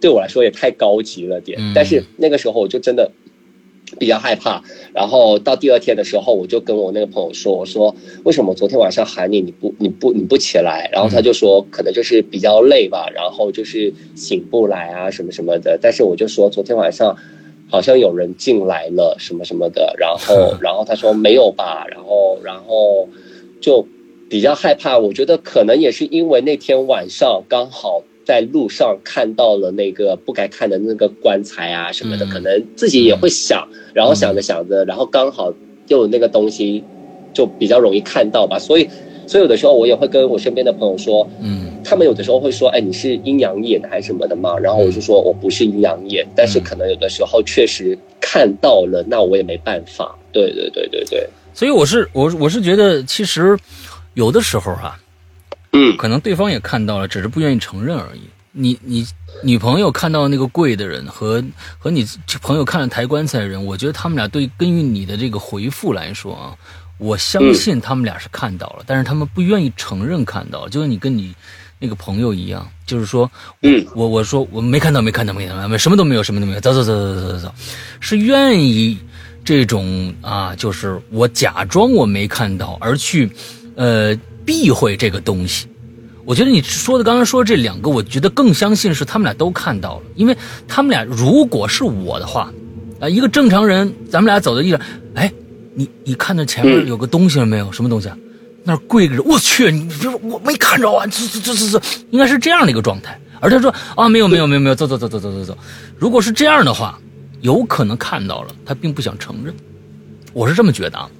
[0.00, 1.60] 对我来说也太高级了点。
[1.74, 3.08] 但是那个时候我就真的
[3.98, 4.62] 比较害怕。
[4.92, 17.16] 然后到第二天的时候，我就跟我那个朋友说：“我说为什么昨天晚上喊你，你不你不你不起来？”然后他就说：“可能就是比较累吧，然后就是醒不来啊什么什么的。”但是我就说昨天晚上
[17.70, 19.94] 好像有人进来了什么什么的。
[19.98, 21.86] 然后 然后他说没有吧。
[21.88, 23.08] 然后然后
[23.60, 23.86] 就
[24.28, 24.98] 比较害怕。
[24.98, 28.02] 我觉得可能也是因为那天晚上刚好。
[28.28, 35.50] 在路上看到了那个不该看的那个棺材啊什么的，可能自己也会想，然后想着想着，然后刚好
[35.86, 36.84] 又有那个东西，
[37.32, 38.58] 就比较容易看到吧。
[38.58, 38.86] 所以，
[39.26, 44.58] 所以有的时候我也会跟我身边的朋友说，嗯，他们有的时候会说，哎，你是阴阳眼还是什么的吗？
[44.58, 50.14] 然后我就说我不是阴阳眼，但是可能有的时候确实看到了，那我也没办法。
[50.32, 51.26] 对对对对对。
[51.54, 53.56] 所以我是我我是觉得，其实
[54.12, 55.00] 有的时候啊。
[55.72, 58.20] 嗯，可能对方也看到了，只是不愿意承认而已。
[58.52, 59.06] 你你
[59.44, 61.44] 女朋友看到那个跪的人和
[61.78, 62.04] 和你
[62.42, 66.56] 朋友看了抬棺材的人，我觉得他们俩对根据你的这个回复来说啊，
[66.96, 71.32] 我相信他们俩是看到了，但是他们不愿意承认看到，就像你跟你
[71.78, 73.30] 那个朋友一样，就是说，
[73.62, 77.54] 嗯，我我说我没看到，没看到，没看到，什么都没有，什么都没有，走走走走走走走，
[78.00, 78.98] 是愿意
[79.44, 83.30] 这种啊，就是我假装我没看到，而去
[83.76, 84.18] 呃。
[84.48, 85.66] 避讳这个东西，
[86.24, 90.34] 我觉得你说的刚刚说这两个，我觉得更相信是他们俩都看到了，因为
[90.66, 92.50] 他们俩如果是我的话，
[92.98, 94.80] 啊，一个正常人，咱们俩走在地上，
[95.12, 95.30] 哎，
[95.74, 97.70] 你你看到前面有个东西了没有？
[97.70, 98.16] 什么东西啊？
[98.64, 103.20] 那跪着，我去，你别说我没看着啊，这这这这这，应该是这样的一个状态。
[103.40, 105.58] 而他说啊，没有没有没有没有，走走走走走走走。
[105.98, 106.98] 如果是这样的话，
[107.42, 109.54] 有可能看到了，他并不想承认，
[110.32, 111.10] 我是这么觉得啊。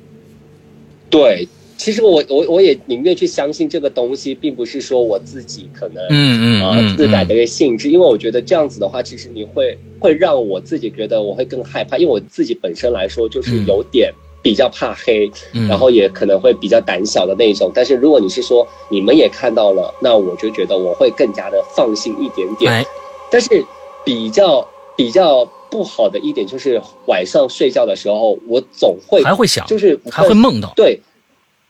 [1.11, 1.47] 对。
[1.79, 14.13] 其实我我我也宁愿去相信这个东西，并不是说我自己可能嗯嗯呃自带的一个性质，因为我觉得这样子的话，其实你会会让我自己觉得我会更害怕，因为我自己本身来说就是有点
[14.43, 15.31] 比较怕黑，
[15.69, 17.71] 然后也可能会比较胆小的那种。
[17.73, 22.85] 但是如果你是说你们也看到了，那我就觉得我会更加的放心一点点。
[23.31, 23.65] 但是
[24.05, 30.99] 比较比较不好的一点就是晚上睡觉的时候，我总会还会想，就是还会梦到对。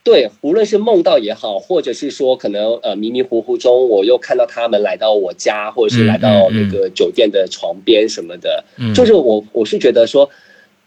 [0.08, 10.30] 对，无论是梦到也好，或者是说可能呃迷迷糊糊中，我又看到他们来到我家，或者是来到那个酒店的床边什么的，就是我我是觉得说，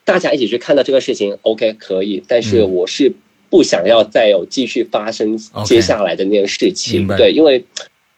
[0.03, 3.13] 大家一起去看到这个事情，OK 可以，但是我是
[3.51, 7.63] 不想要再有继续发生接下来的那个事情，对，因为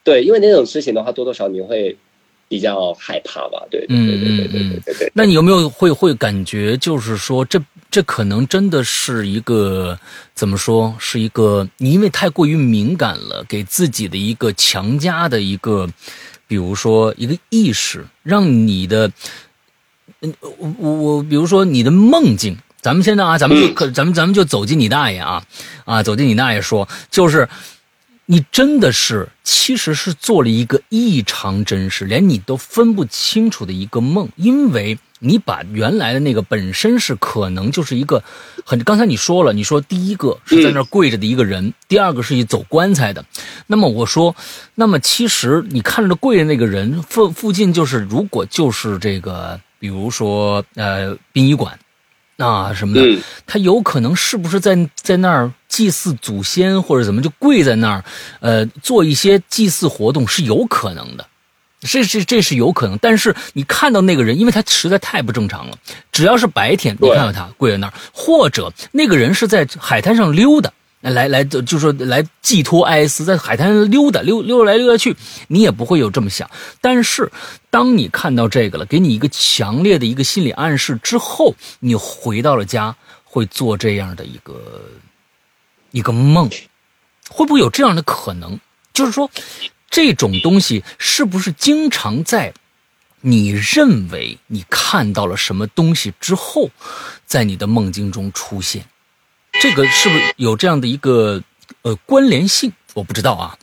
[0.02, 1.94] 对，因为那种事情的话，多多少你会
[2.48, 5.12] 比较害怕吧，对，对对对对对对对。
[5.12, 7.60] 那你有没有会会感觉就是说这？
[7.90, 9.98] 这可能真的是一个
[10.34, 10.96] 怎么说？
[10.98, 15.88] 是一个你因为太过于敏感了，给自己的一个强加的一个，
[16.48, 19.12] 比如说一个意识，让你的，
[20.22, 25.44] 嗯，我我我，比如说你的梦境，咱们现在啊，咱们就可，咱们咱们就走进你大爷啊
[25.84, 27.48] 啊，走进你大爷说，就是
[28.26, 34.98] 你真的是其实是做了一个异常真实，连你都分不清楚的一个梦，因为。
[35.20, 38.22] 你把原来的那个本身是可能就是一个
[38.64, 43.24] 很，刚才你说了，你说第一个是在那儿跪着的一个人，第二个是一走棺材的。
[43.66, 44.34] 那么我说，
[44.74, 51.78] 那么其实你看着跪着那个人附附近就是，如果就是这个，比如说呃殡仪馆
[52.36, 58.04] 啊什么的，他有可能是不是在在那儿祭祀祖先或者怎么就跪在那儿，
[58.40, 61.26] 呃做一些祭祀活动是有可能的。
[61.84, 65.78] 这这这是有可能，但是你看到那个人，因为他实在太不正常了。
[66.10, 75.14] 只要是白天，你看到他跪在那儿，或者那个人是在海滩上溜达，来来就说来寄托哀思，在海滩上溜达溜溜来溜达去，
[75.48, 76.50] 你也不会有这么想。
[76.80, 77.30] 但是
[77.70, 84.82] 当你看到这个了，给你一个强烈的一个心理暗示之后，你回到了家会做这样的一个
[85.90, 86.48] 一个梦，
[87.28, 88.58] 会不会有这样的可能？
[88.92, 89.30] 就是说。
[89.94, 92.52] 这种东西是不是经常在
[93.20, 96.68] 你认为你看到了什么东西之后，
[97.24, 98.84] 在你的梦境中出现？
[99.60, 101.40] 这个是不是有这样的一个
[101.82, 102.72] 呃关联性？
[102.94, 103.56] 我不知道啊。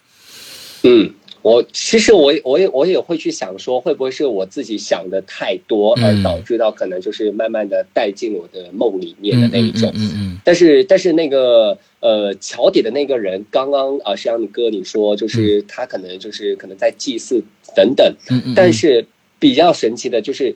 [0.83, 1.13] 嗯。
[1.41, 9.91] 我其实我我也我也会去想说，会不会是我自己想的太多，而导致到可能就是慢慢的带进我的梦里面的那一种。
[9.95, 10.39] 嗯嗯。
[10.45, 17.43] 但是但是那个呃桥底的那个人，刚刚啊，是让你哥你说，就是他可能就是可能在祭祀
[17.75, 18.15] 等等。
[18.29, 18.53] 嗯嗯。
[18.55, 19.05] 但是
[19.39, 20.55] 比较神奇的就是，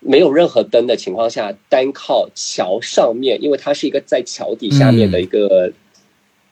[0.00, 5.72] 没有任何灯的情况下，单靠桥上面，因为它是一个在桥底下面的一个。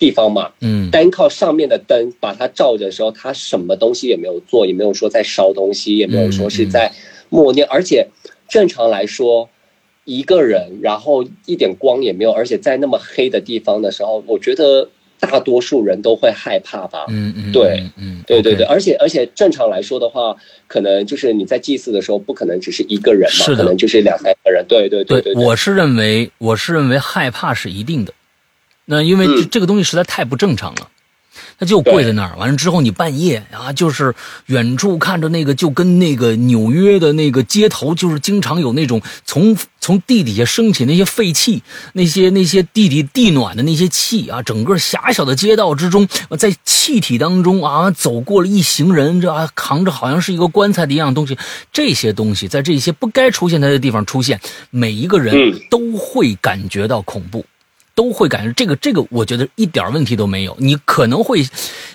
[0.03, 6.91] 地方嘛，嗯，单靠上面的灯把它照着的时候，它什么东西也没有做，也没有说在烧东西，也没有说是在
[7.29, 8.09] 默念，而且
[8.49, 9.49] 正常来说，
[10.05, 14.89] 一个人，然后一点光也没有，而且在那么黑的地方的时候，我觉得
[15.21, 17.07] 大多数人都会害怕吧。
[17.09, 20.35] 嗯嗯，对，嗯，对对对，而且而且正常来说的话，
[20.67, 24.67] 可能就是你在祭祀的时候，不可能只是一个人嘛，可能就是两三个人。
[24.67, 25.21] 对对对。
[25.21, 28.13] 对，我是认为我是认为害怕是一定的，
[28.85, 30.89] 那因为这这个东西实在太不正常了。
[31.59, 34.14] 他就跪在那儿，完了之后你半夜啊，就是
[34.47, 41.62] 远处看着那个，就跟那个纽约的那个街头，就是经常有那种从从地底下升起那些废气，
[41.95, 46.07] 那些那些地底地暖的那些气啊，整个狭小的街道之中，
[46.37, 51.39] 在气体当中啊，走过了一行人，这啊扛着好像是一个棺材的一样东西，
[51.72, 57.47] 这些东西在这些不该出现在的地方出现，每一个人都会感觉到恐怖。
[57.95, 60.57] 都会感觉这个这个，我觉得一点问题都没有。
[60.59, 61.45] 你可能会，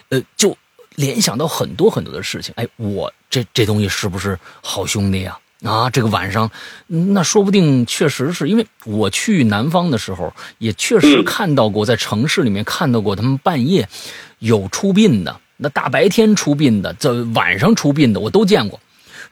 [0.10, 0.56] 呃，就
[0.96, 2.54] 联想到很多很多的事情。
[2.58, 5.38] 哎，我这这东西是不是好兄弟呀？
[5.64, 6.52] 啊，这个晚上，
[6.86, 13.90] 那说不定确实是因为我去南方的时候，也确实看到过，在城市里面看到过他们半夜
[14.38, 18.80] 有出殡的，那大白天出殡的，在晚上出殡的，我都见过。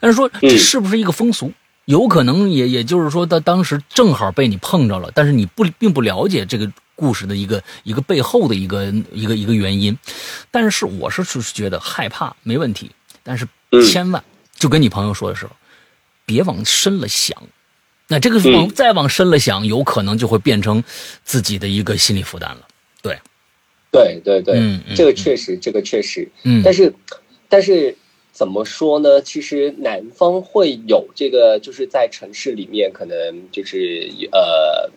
[0.00, 1.52] 但是说这是不是一个风俗？
[1.86, 9.96] 有可能也也就是说，他当时正好被你碰着了，但是你不并不了解这个故事的一个一个背后的一个一个一个原因。
[10.50, 12.90] 但是我是是觉得害怕没问题，
[13.22, 13.46] 但是
[13.88, 14.22] 千万
[14.56, 15.52] 就跟你朋友说的时候，
[16.24, 17.40] 别往深了想。
[18.08, 20.82] 那这个往再往深了想，有可能就会变成
[21.24, 22.66] 自己的一个心理负担了。
[23.00, 23.16] 对，
[23.92, 26.28] 对对对，这个确实，这个确实。
[26.42, 26.92] 嗯，但是
[27.48, 27.96] 但是。
[28.36, 29.22] 怎么说呢？
[29.22, 33.16] 其实南方会有这个，就是在城市里面，可能
[33.50, 34.90] 就是呃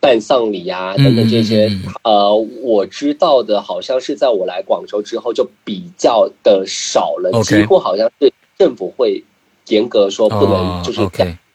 [0.00, 1.70] 办丧礼啊等等这些。
[2.04, 9.22] 呃，我知道的，好像是在我来广州之后就比较的少了，几乎好像是政府会
[9.68, 11.06] 严格说不能就是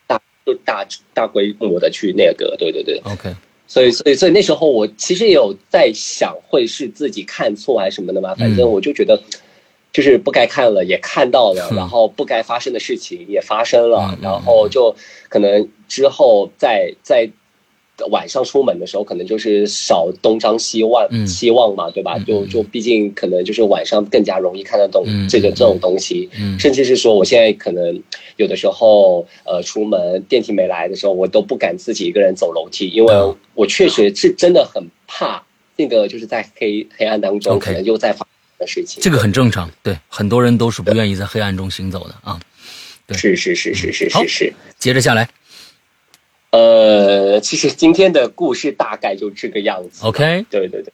[0.05, 3.01] 大就大大规模的去那个，对对对。
[3.03, 3.35] OK，
[3.65, 8.35] 所以所以所以那时候我其实也有在想，会是自己看错还是什么的嘛？
[8.35, 9.19] 反正我就觉得。
[9.93, 14.95] 就是不该看了也看到了，然后不该发生的事情也发生了，然后就
[15.29, 17.29] 可能之后在在
[18.09, 22.17] 晚上出门的时候，可能就是少东张西望，希望嘛，对吧？
[22.25, 28.01] 就就毕竟可能就是晚上更加容易看得懂这个这种东西，甚至是说我现在可能
[28.37, 33.13] 有的时候呃出门电梯没来的时候，我都不敢自己一个人走楼梯，因为
[33.53, 35.43] 我确实是真的很怕
[35.75, 38.25] 那个就是在黑黑暗当中可能又在发。
[38.67, 42.39] 事情，这个很正常，对很多人都是不愿意在黑暗中行走的啊。
[43.07, 44.53] 对，是是是是是是是。
[44.77, 45.29] 接着下来，
[46.51, 50.05] 呃，其实今天的故事大概就这个样子。
[50.05, 50.93] OK，对对对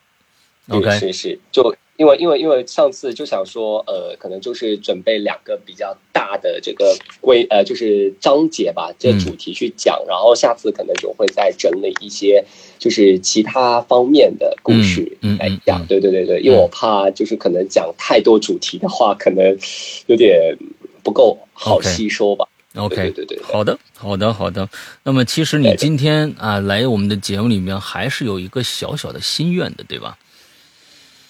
[0.68, 1.76] ，OK，是是就。
[1.98, 12.46] 因为因为因为上次就想说，呃，可能就是准备两个比较大的这个规呃，就是章节吧，这主题去讲，然后下次可能就会再整理一些
[12.78, 15.84] 就是其他方面的故事来讲。
[15.88, 19.58] 对对对对，因为我怕就是可能讲太多主题的话，可能
[20.06, 20.56] 有点
[21.04, 22.48] 不够好吸收吧。
[22.76, 24.70] OK，对对对，好的好的好的。
[25.02, 30.16] 那么其实你今天啊来我们的节目里面，还是有一个小小的心愿的，对吧？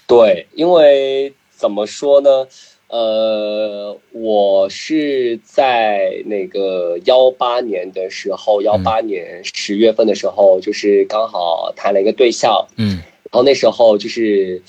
[0.07, 2.47] 对，因为怎么说呢？
[2.87, 14.61] 呃，我是在那个幺八年的时候，幺八年十月份的时候，就是刚好谈了一个对象，嗯，然后那时候就是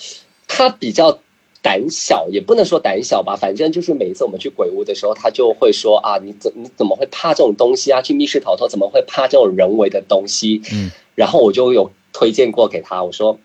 [0.49, 1.17] 他比较
[1.63, 8.03] 胆小，也不能说胆小吧，反正就是每一次我们去鬼屋的时候，他就会说啊，你怎你怎么会怕这种东西啊？
[8.03, 10.61] 去密室逃脱怎么会怕这种人为的东西？
[10.73, 13.39] 嗯，然后我就有推荐过给他，我说。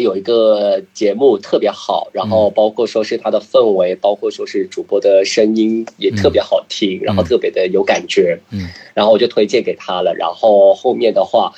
[0.00, 10.14] 有一个节目特别好，然后包括说是它的氛围，包括说是主播的声音也特别好听，然后特别的有感觉，嗯，然后我就推荐给他了。
[10.14, 11.52] 然后后面的话，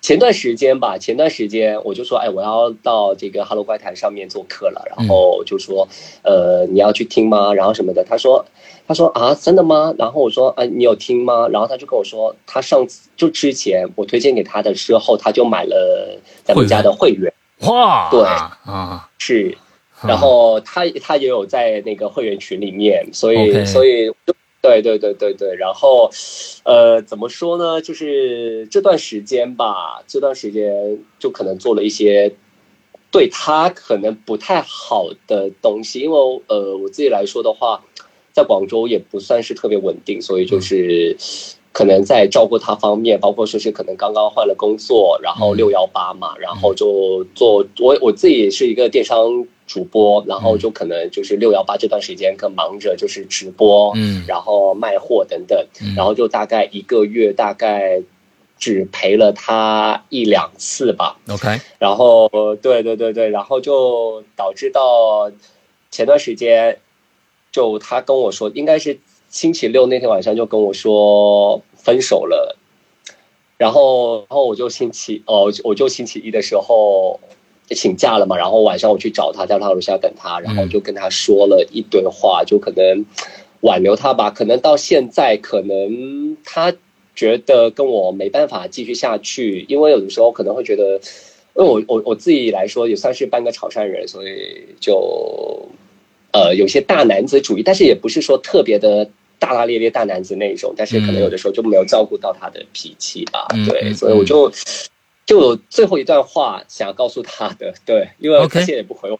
[0.00, 5.86] 前段时间吧，前段时间我就说，哎，我要到这个 Hello 怪谈上面做客了，然后就说，
[6.22, 7.52] 呃，你要去听吗？
[7.52, 8.02] 然后什么的？
[8.02, 8.44] 他说，
[8.88, 9.94] 他说啊，真的吗？
[9.98, 11.48] 然后我说，啊，你有听吗？
[11.48, 17.30] 然后他就跟我说，他上次就之前我推荐给他的时候，他就买了咱们家的会员。
[17.60, 19.56] 哇，对啊，是，
[20.02, 24.10] 然后他他也有在那个会员群里面，所以所以
[24.62, 26.10] 对对对对对，然后
[26.64, 27.80] 呃，怎么说呢？
[27.80, 32.32] 就是这段时间吧，这段时间就可能做了一些
[33.10, 37.84] 对他可能不太好的东西，因为呃，我自己来说的话，
[38.32, 41.16] 在广州也不算是特别稳定，所以就是。
[41.72, 55.64] 可能在照顾他方面，包括说是可能刚刚换了工作，然后六幺八嘛，然后就做我我自己也是一个电商主播，然后就可能就是六幺八这段时间更忙着就是直播，嗯，然后卖货等等，
[55.96, 58.02] 然后就大概一个月大概
[58.58, 61.18] 只陪了他一两次吧。
[61.28, 62.28] OK，然后
[62.60, 65.30] 对对对对，然后就导致到
[65.92, 66.78] 前段时间，
[67.52, 68.98] 就他跟我说，应该是
[69.30, 72.58] 星期六那天晚上就跟我说分手了。
[73.56, 77.20] 然后，然后我就星期哦，我就星期一的时候
[77.68, 78.36] 请假了嘛。
[78.36, 83.04] 然后晚上我去找他，在他楼下等他，然后就跟他说了一堆话，就可能
[83.60, 84.30] 挽留他吧。
[84.30, 86.72] 可能到现在，可能他
[87.14, 90.94] 觉得跟我没办法继续下去，因为有的时候可能会觉得，
[91.54, 95.68] 因为我我我自己来说也算是半个潮汕人，所以就
[96.32, 99.10] 呃有些大男子主义，但是也不是说特别的。
[99.40, 104.52] 大大咧咧大男子那种，但是可能有的时候就没有照顾到他的脾气吧，对，所以我就
[105.26, 109.18] 就有最后一段话想要告诉他的，对，因为他现在也不回我，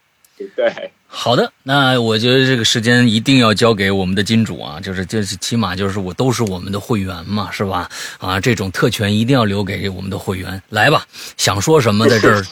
[0.54, 0.90] 对。
[1.12, 7.90] 好的，那我觉得这个时间一定要交给我们的金主啊，就是就是起码就是我都是我们的会员嘛，是吧？
[8.18, 11.04] 啊，这种特权一定要留给我们的会员，来吧，
[11.36, 12.44] 想说什么在这儿，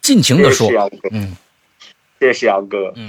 [0.00, 0.68] 尽情的说，
[1.12, 1.36] 嗯，
[2.18, 3.08] 谢谢杨哥，嗯。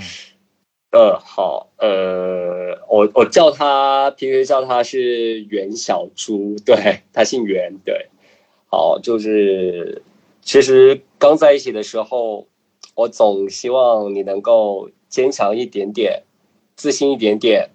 [0.93, 8.09] 呃，好，呃，我我叫他，平时叫他是袁小猪，对他姓袁，对，
[8.69, 10.03] 好，就是
[10.43, 12.45] 其实刚在一起的时候，
[12.93, 16.21] 我总希望你能够坚强一点点，
[16.75, 17.71] 自信一点点，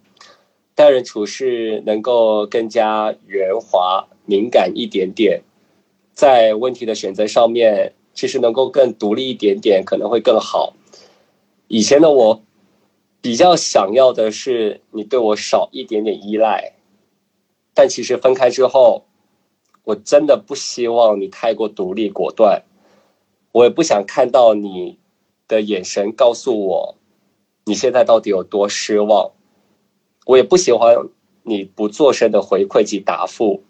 [0.77, 5.43] 待人处事能够更加圆滑、敏感一点点，
[6.13, 10.75] 在问题的选择上面，其实能够更独立一点点，可能会更好。
[11.67, 12.41] 以前的我。
[13.29, 16.73] 比较想要的是你对我少一点点依赖，
[17.75, 19.05] 但其实分开之后，
[19.85, 22.63] 我真的不希望你太过独立果断，
[23.53, 24.99] 我也不想看到你
[25.47, 26.95] 的眼神告诉我
[27.67, 29.33] 你现在到底有多失望，
[30.25, 30.97] 我也不喜欢
[31.43, 33.63] 你不做声的回馈及答复。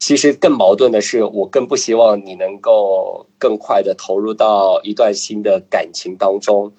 [0.00, 6.72] 其实更矛盾的是，我更不希望你能够更快的投入到一段新的感情当中。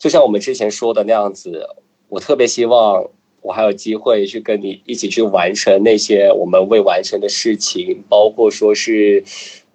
[0.00, 1.68] 就像我们之前说的那样子，
[2.08, 3.10] 我特别希望
[3.42, 9.22] 我还有机会去跟你一起去完成那些我们未完成的事情，包括说是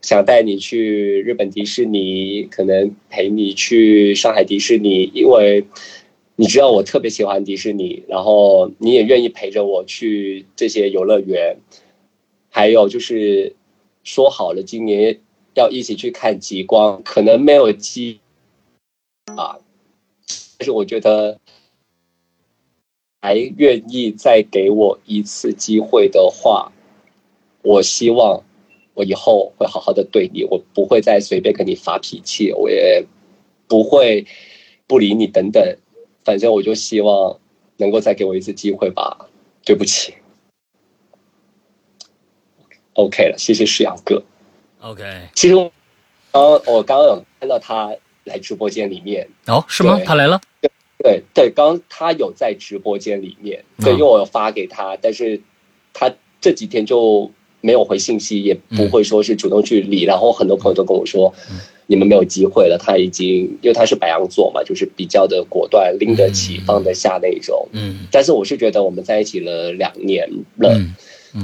[0.01, 5.63] 想带你去日本迪士尼，可能陪你去上海迪士尼，因为
[6.36, 11.57] 你知道我特别喜欢迪士尼，然后你也愿意陪着我去这些游乐园，
[12.49, 13.55] 还有就是
[14.03, 15.19] 说好了今年
[15.53, 18.19] 要一起去看极光，可能没有机
[19.26, 19.59] 啊。
[20.57, 21.39] 但是我觉得，
[23.21, 26.71] 还愿意再给我一次机会的话，
[27.61, 28.43] 我希望
[28.93, 33.05] 我以后会好好的对你，我不会再随便跟你发脾气，我也
[33.67, 34.25] 不会
[34.87, 35.77] 不理你等等。
[36.23, 37.39] 反正我就希望
[37.77, 39.29] 能够再给我一次机会吧。
[39.63, 40.13] 对不起
[42.93, 44.23] ，OK 了，谢谢世阳哥。
[44.79, 45.03] OK，
[45.33, 45.55] 其实
[46.31, 47.95] 刚我刚刚有看到他。
[48.26, 49.99] 来直播间里面哦，是吗？
[50.05, 50.39] 他来了。
[50.97, 55.39] 对对，刚他有在直播间里面，对，因为我有发给他，但是
[55.93, 56.11] 他
[56.41, 57.30] 这几天就
[57.61, 60.03] 没有回信息，也不会说是主动去理。
[60.03, 61.32] 然后很多朋友都跟我说，
[61.86, 62.78] 你们没有机会了。
[62.82, 67.67] 他已经，因为他是白羊座嘛，就是比较的果断，拎得起放得下那种。
[67.73, 68.07] 嗯。
[68.11, 70.76] 但是我是觉得我们在一起了两年了，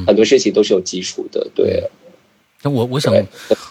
[0.07, 1.83] 很多事情都是有基础的，对。
[2.63, 3.11] 那我我想，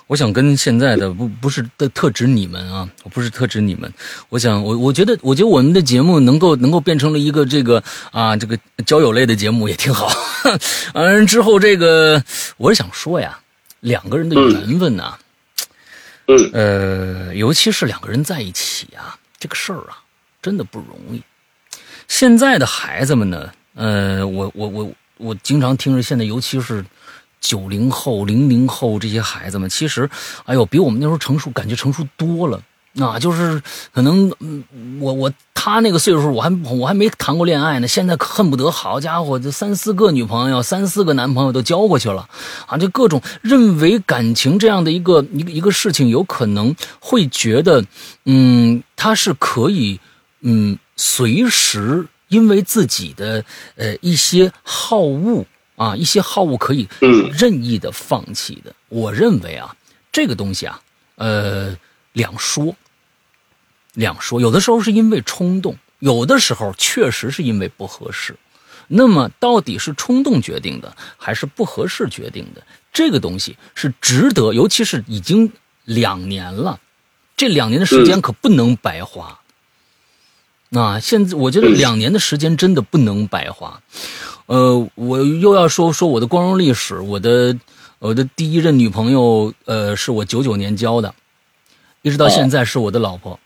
[0.08, 3.92] 我想跟现在的不不是的特指你们啊，我不是特指你们。
[4.28, 7.80] 我想我我觉得我觉得我们的节目能够能够变成了一个这个
[8.10, 10.10] 啊这个交友类的节目也挺好。
[10.94, 12.20] 嗯之后这个
[12.56, 13.38] 我是想说呀，
[13.78, 15.14] 两个人的缘分呐，
[16.52, 20.02] 呃，尤其是两个人在一起啊，这个事儿啊，
[20.42, 21.22] 真的不容易。
[22.08, 26.84] 现在的孩子们呢，呃，我我我我经常听着，现在尤其是。
[27.40, 30.08] 九零后、零零后这些孩子们，其实，
[30.44, 32.60] 哎呦，比我们那时候成熟，感觉成熟多了。
[32.98, 33.62] 啊，就是
[33.92, 34.32] 可能，
[34.98, 42.28] 我我他那个岁数，我还我还没谈过恋爱呢，现在恨不得好家伙，这三四个女朋友、三四个男朋友都交过去了，
[42.66, 47.84] 啊，就各种认为感情这样的一个一个一个事情，有可能会觉得，
[48.24, 50.00] 嗯，他是可以，
[50.40, 53.44] 嗯，随时因为自己的
[53.76, 55.44] 呃一些好恶。
[55.80, 56.86] 啊，一些好恶可以
[57.32, 58.74] 任意的放弃的。
[58.90, 59.74] 我认为啊，
[60.12, 60.78] 这个东西啊，
[61.14, 61.74] 呃，
[62.12, 62.76] 两说，
[63.94, 64.42] 两说。
[64.42, 68.36] 有的时候是因为冲动，有的时候确实是因为不合适。
[68.88, 72.62] 那么，到底是冲动决定的，还是不合适决定的？
[72.92, 75.50] 这个东西是值得，尤其是已经
[75.86, 76.78] 两年了，
[77.38, 79.38] 这两年的时间可不能白花。
[80.68, 83.80] 那现在我觉得两年的时间真的不能白花。
[84.50, 87.56] 呃，我又要说说我的光荣历史，我的
[88.00, 91.14] 我的第一任女朋友，呃，是我九九年交的，
[92.02, 93.38] 一直到现在是我的老婆。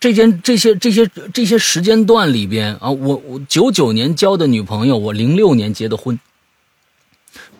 [0.00, 6.18] 这件这些这些这些时间段里边啊，我我九九年交的女朋友，我零六年结的婚。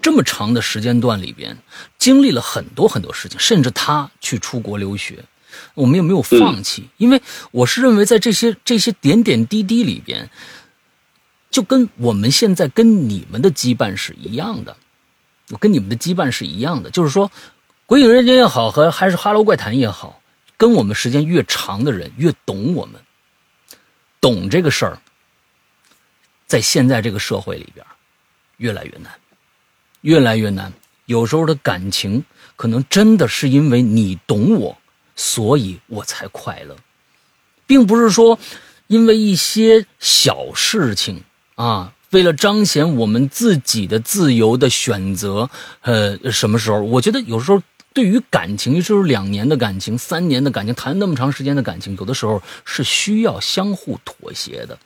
[0.01, 1.57] 这么长的时间段里边，
[1.97, 5.24] 经历了很多很多事情，甚至她去出国留学，
[5.74, 7.22] 我们也没有放弃，因为
[7.53, 10.28] 我是认为在这些这些点点滴滴里边，
[11.53, 14.76] 就跟我们现在跟你们的羁绊是一样的，
[15.50, 17.30] 我跟你们的羁绊是一样的，就是说，
[17.86, 20.20] 鬼影人间也好，和还是哈喽怪谈也好。
[20.57, 23.00] 跟我们时间越长的人越懂我们，
[24.20, 24.98] 懂这个事儿，
[26.46, 27.84] 在现在这个社会里边，
[28.59, 29.12] 越来越难，
[30.03, 30.72] 越来越难。
[31.07, 32.24] 有时候的感情，
[32.55, 34.78] 可能真的是因为你懂我，
[35.16, 36.76] 所以我才快乐，
[37.66, 38.38] 并不是说
[38.86, 41.20] 因为一些小事情
[41.55, 45.50] 啊，为了彰显我们自己的自由的选择，
[45.82, 46.80] 呃，什么时候？
[46.80, 47.62] 我觉得有时候。
[47.94, 54.78] 对于感情，就是两年的感情、三年的感情，谈那么长时间的感情，有的时候是需要相互妥协的。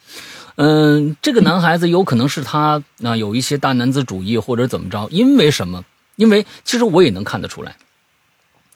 [0.56, 5.06] 嗯，这个男孩子有可能是他那有一些大男子主义，或者怎么着？
[5.12, 5.84] 因为什么？
[6.16, 7.76] 因为其实我也能看得出来，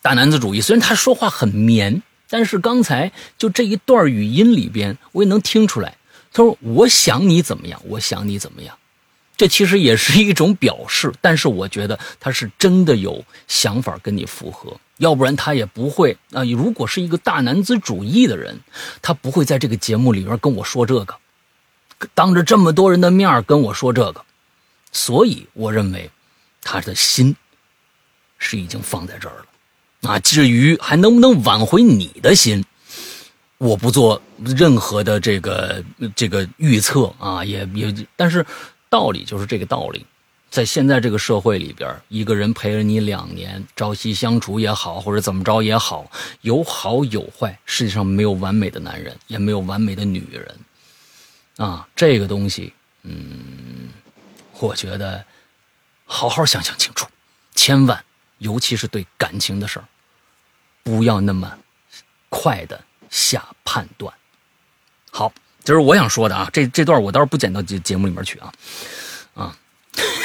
[0.01, 0.61] 大男子主义。
[0.61, 5.97] 虽然他说话很绵，但是刚才就这一段语音里边，我也能听出来。
[6.33, 7.81] 他说：“我想你怎么样？
[7.85, 8.77] 我想你怎么样？”
[9.37, 16.45] 这其实也是一种表示，但是我觉得他是真的有想法跟你复合，要不然他也不会啊。
[16.45, 18.61] 如果是一个大男子主义的人，
[19.01, 21.19] 他不会在这个节目里边跟我说这个，
[22.15, 24.23] 当着这么多人的面跟我说这个。
[24.93, 26.11] 所以我认为，
[26.63, 27.35] 他的心
[28.39, 30.11] 是已经放在这儿了。
[30.11, 32.63] 啊，至于还能不能挽回你的心，
[33.61, 35.85] 我不做任何的这个
[36.17, 38.45] 这个预测啊，也也，但是。
[38.93, 40.05] 道理就是这个道理，
[40.51, 47.57] 在现在这个社会里边，一个人陪了你两年，朝夕相处也好，或者怎么着也好，有好有坏。
[47.65, 50.59] 世界上没有完美的男人，也没有完美的女人，
[51.59, 52.73] 啊，这个东西，
[53.05, 53.89] 嗯，
[54.59, 55.25] 我觉得
[56.05, 57.07] 好好想想清楚，
[57.55, 58.05] 千万，
[58.39, 59.85] 尤其是对感情的事儿，
[60.83, 61.57] 不要那么
[62.29, 64.15] 快的下判断。
[65.11, 65.31] 好。
[65.63, 68.53] 这是我想说的啊，这这段我倒是不剪到节节目里面去啊，
[69.35, 69.57] 啊，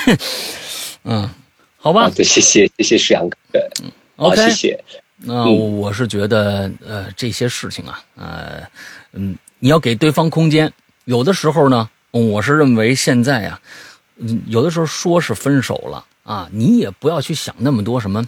[1.03, 1.29] 嗯，
[1.77, 3.37] 好吧，对，谢谢谢谢石阳哥，
[3.83, 4.83] 嗯，OK，谢谢。
[5.17, 8.63] 那我是觉得，呃，这些事情啊，呃，
[9.11, 10.71] 嗯，你要给对方空间。
[11.03, 13.59] 有的时候呢，我是认为现在啊，
[14.15, 18.25] 嗯，有的时候说是分手了啊，你也不要去想那么多什么。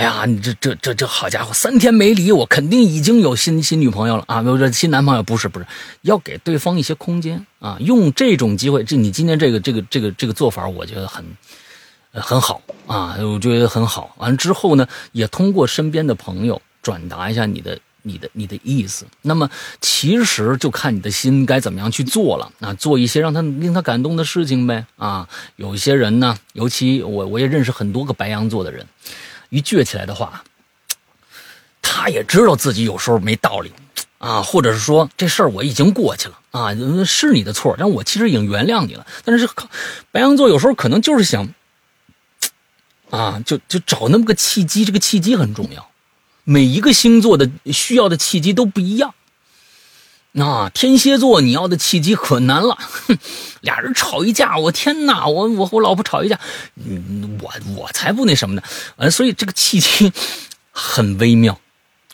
[0.00, 4.40] 哎呀，你这这这这好家伙，三天没理我，肯定已经有新新女朋友了啊！
[4.40, 5.66] 不是新男朋友，不是不是，
[6.00, 7.76] 要给对方一些空间啊！
[7.80, 11.22] 用这种机会，这你今天这个这个这个这个做法，我觉得很
[12.12, 14.14] 很好啊，我觉得很好。
[14.16, 19.04] 完了之后呢，也通过身边的朋友转达一下你的你的你的意思。
[19.20, 19.50] 那么
[19.82, 25.28] 其实就看你的心该怎么样去做了啊，做一些让他令他感动的事情呗啊！
[25.56, 28.86] 有一些人呢，尤其我我也认识很多个白羊座的人。
[29.50, 30.42] 一倔起来的话，
[31.82, 33.72] 他也知道自己有时候没道理，
[34.18, 36.74] 啊，或者是说这事儿我已经过去了啊，
[37.04, 39.06] 是你的错，但我其实已经原谅你了。
[39.24, 39.48] 但是
[40.10, 41.52] 白羊座有时候可能就是想，
[43.10, 45.90] 啊，就就找那么个契机，这个契机很重要。
[46.44, 49.14] 每一个星座的需要的契机都不一样。
[50.32, 53.18] 那天蝎座你要的契机可难了，哼，
[53.62, 56.38] 俩人吵一架，我天哪，我我我老婆吵一架，
[56.76, 58.62] 嗯，我我才不那什么呢，
[58.96, 60.12] 呃，所以这个契机
[60.70, 61.60] 很微妙，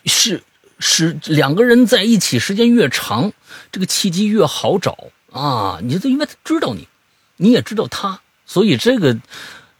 [0.05, 0.43] 是
[0.79, 3.31] 是两个人在一起时间越长，
[3.71, 4.97] 这个契机越好找。
[5.31, 6.87] 啊，你这因为他知道你，
[7.35, 9.15] 你也知道他，所以这个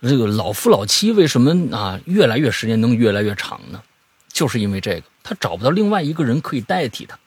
[0.03, 3.81] 这个老夫老妻为什么啊越来越时间能越来越长呢？
[4.31, 7.17] 就是因为这个，他找不到另外一个人可以代替他。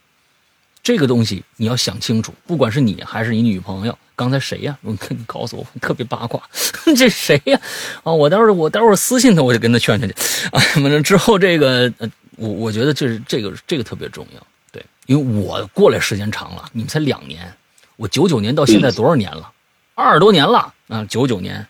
[0.83, 4.77] 这个东西你要想清楚，不管是你还是你女朋友，刚才谁呀？
[4.83, 6.43] 你告诉我，特别八卦，
[6.97, 7.61] 这谁呀？
[8.03, 10.15] 啊，我待会儿我待会儿私信他，我就跟他劝劝去。
[10.53, 11.93] 啊，反正之后，这个
[12.37, 17.53] 我我觉得这是这个这个特别重要，对，因为我过来时间长了，你们才两年，
[17.97, 19.53] 我九九年到现在多少年了？
[19.95, 21.67] 二十多年了啊，九九年、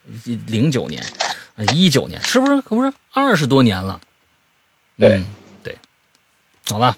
[0.47, 1.05] 零九年、
[1.75, 2.61] 一九年，是不是？
[2.63, 4.01] 可不是二十多年了？
[4.97, 5.21] 对
[5.65, 5.77] 对，
[6.69, 6.97] 好吧。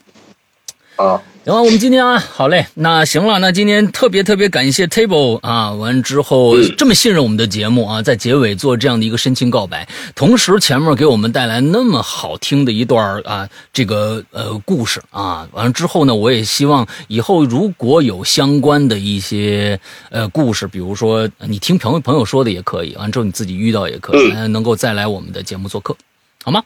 [1.03, 19.81] 啊，行了，我们今天啊，好嘞，那行了，那今天特别特别感谢 Table 啊，完之后这么信任我们的节目啊，在结尾做这样的一个深情告白，同时前面给我们带来那么好听的一段啊，这个呃故事啊，完了之后呢，我也希望以后如果有相关的一些
[20.11, 25.97] 呃故事，比如说你听朋友朋友说的也可以，完之后你自己遇到也可以，能够再来我们的节目做客，
[26.45, 26.63] 好吗？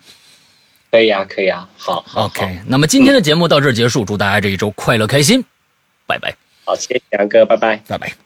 [0.96, 2.58] 可以啊，可以啊，好，OK。
[2.66, 5.44] 那么今天的节目到这儿结束，祝大家这一周快乐开心，
[6.06, 6.34] 拜拜。
[6.64, 8.25] 好，谢谢杨哥，拜拜，拜拜。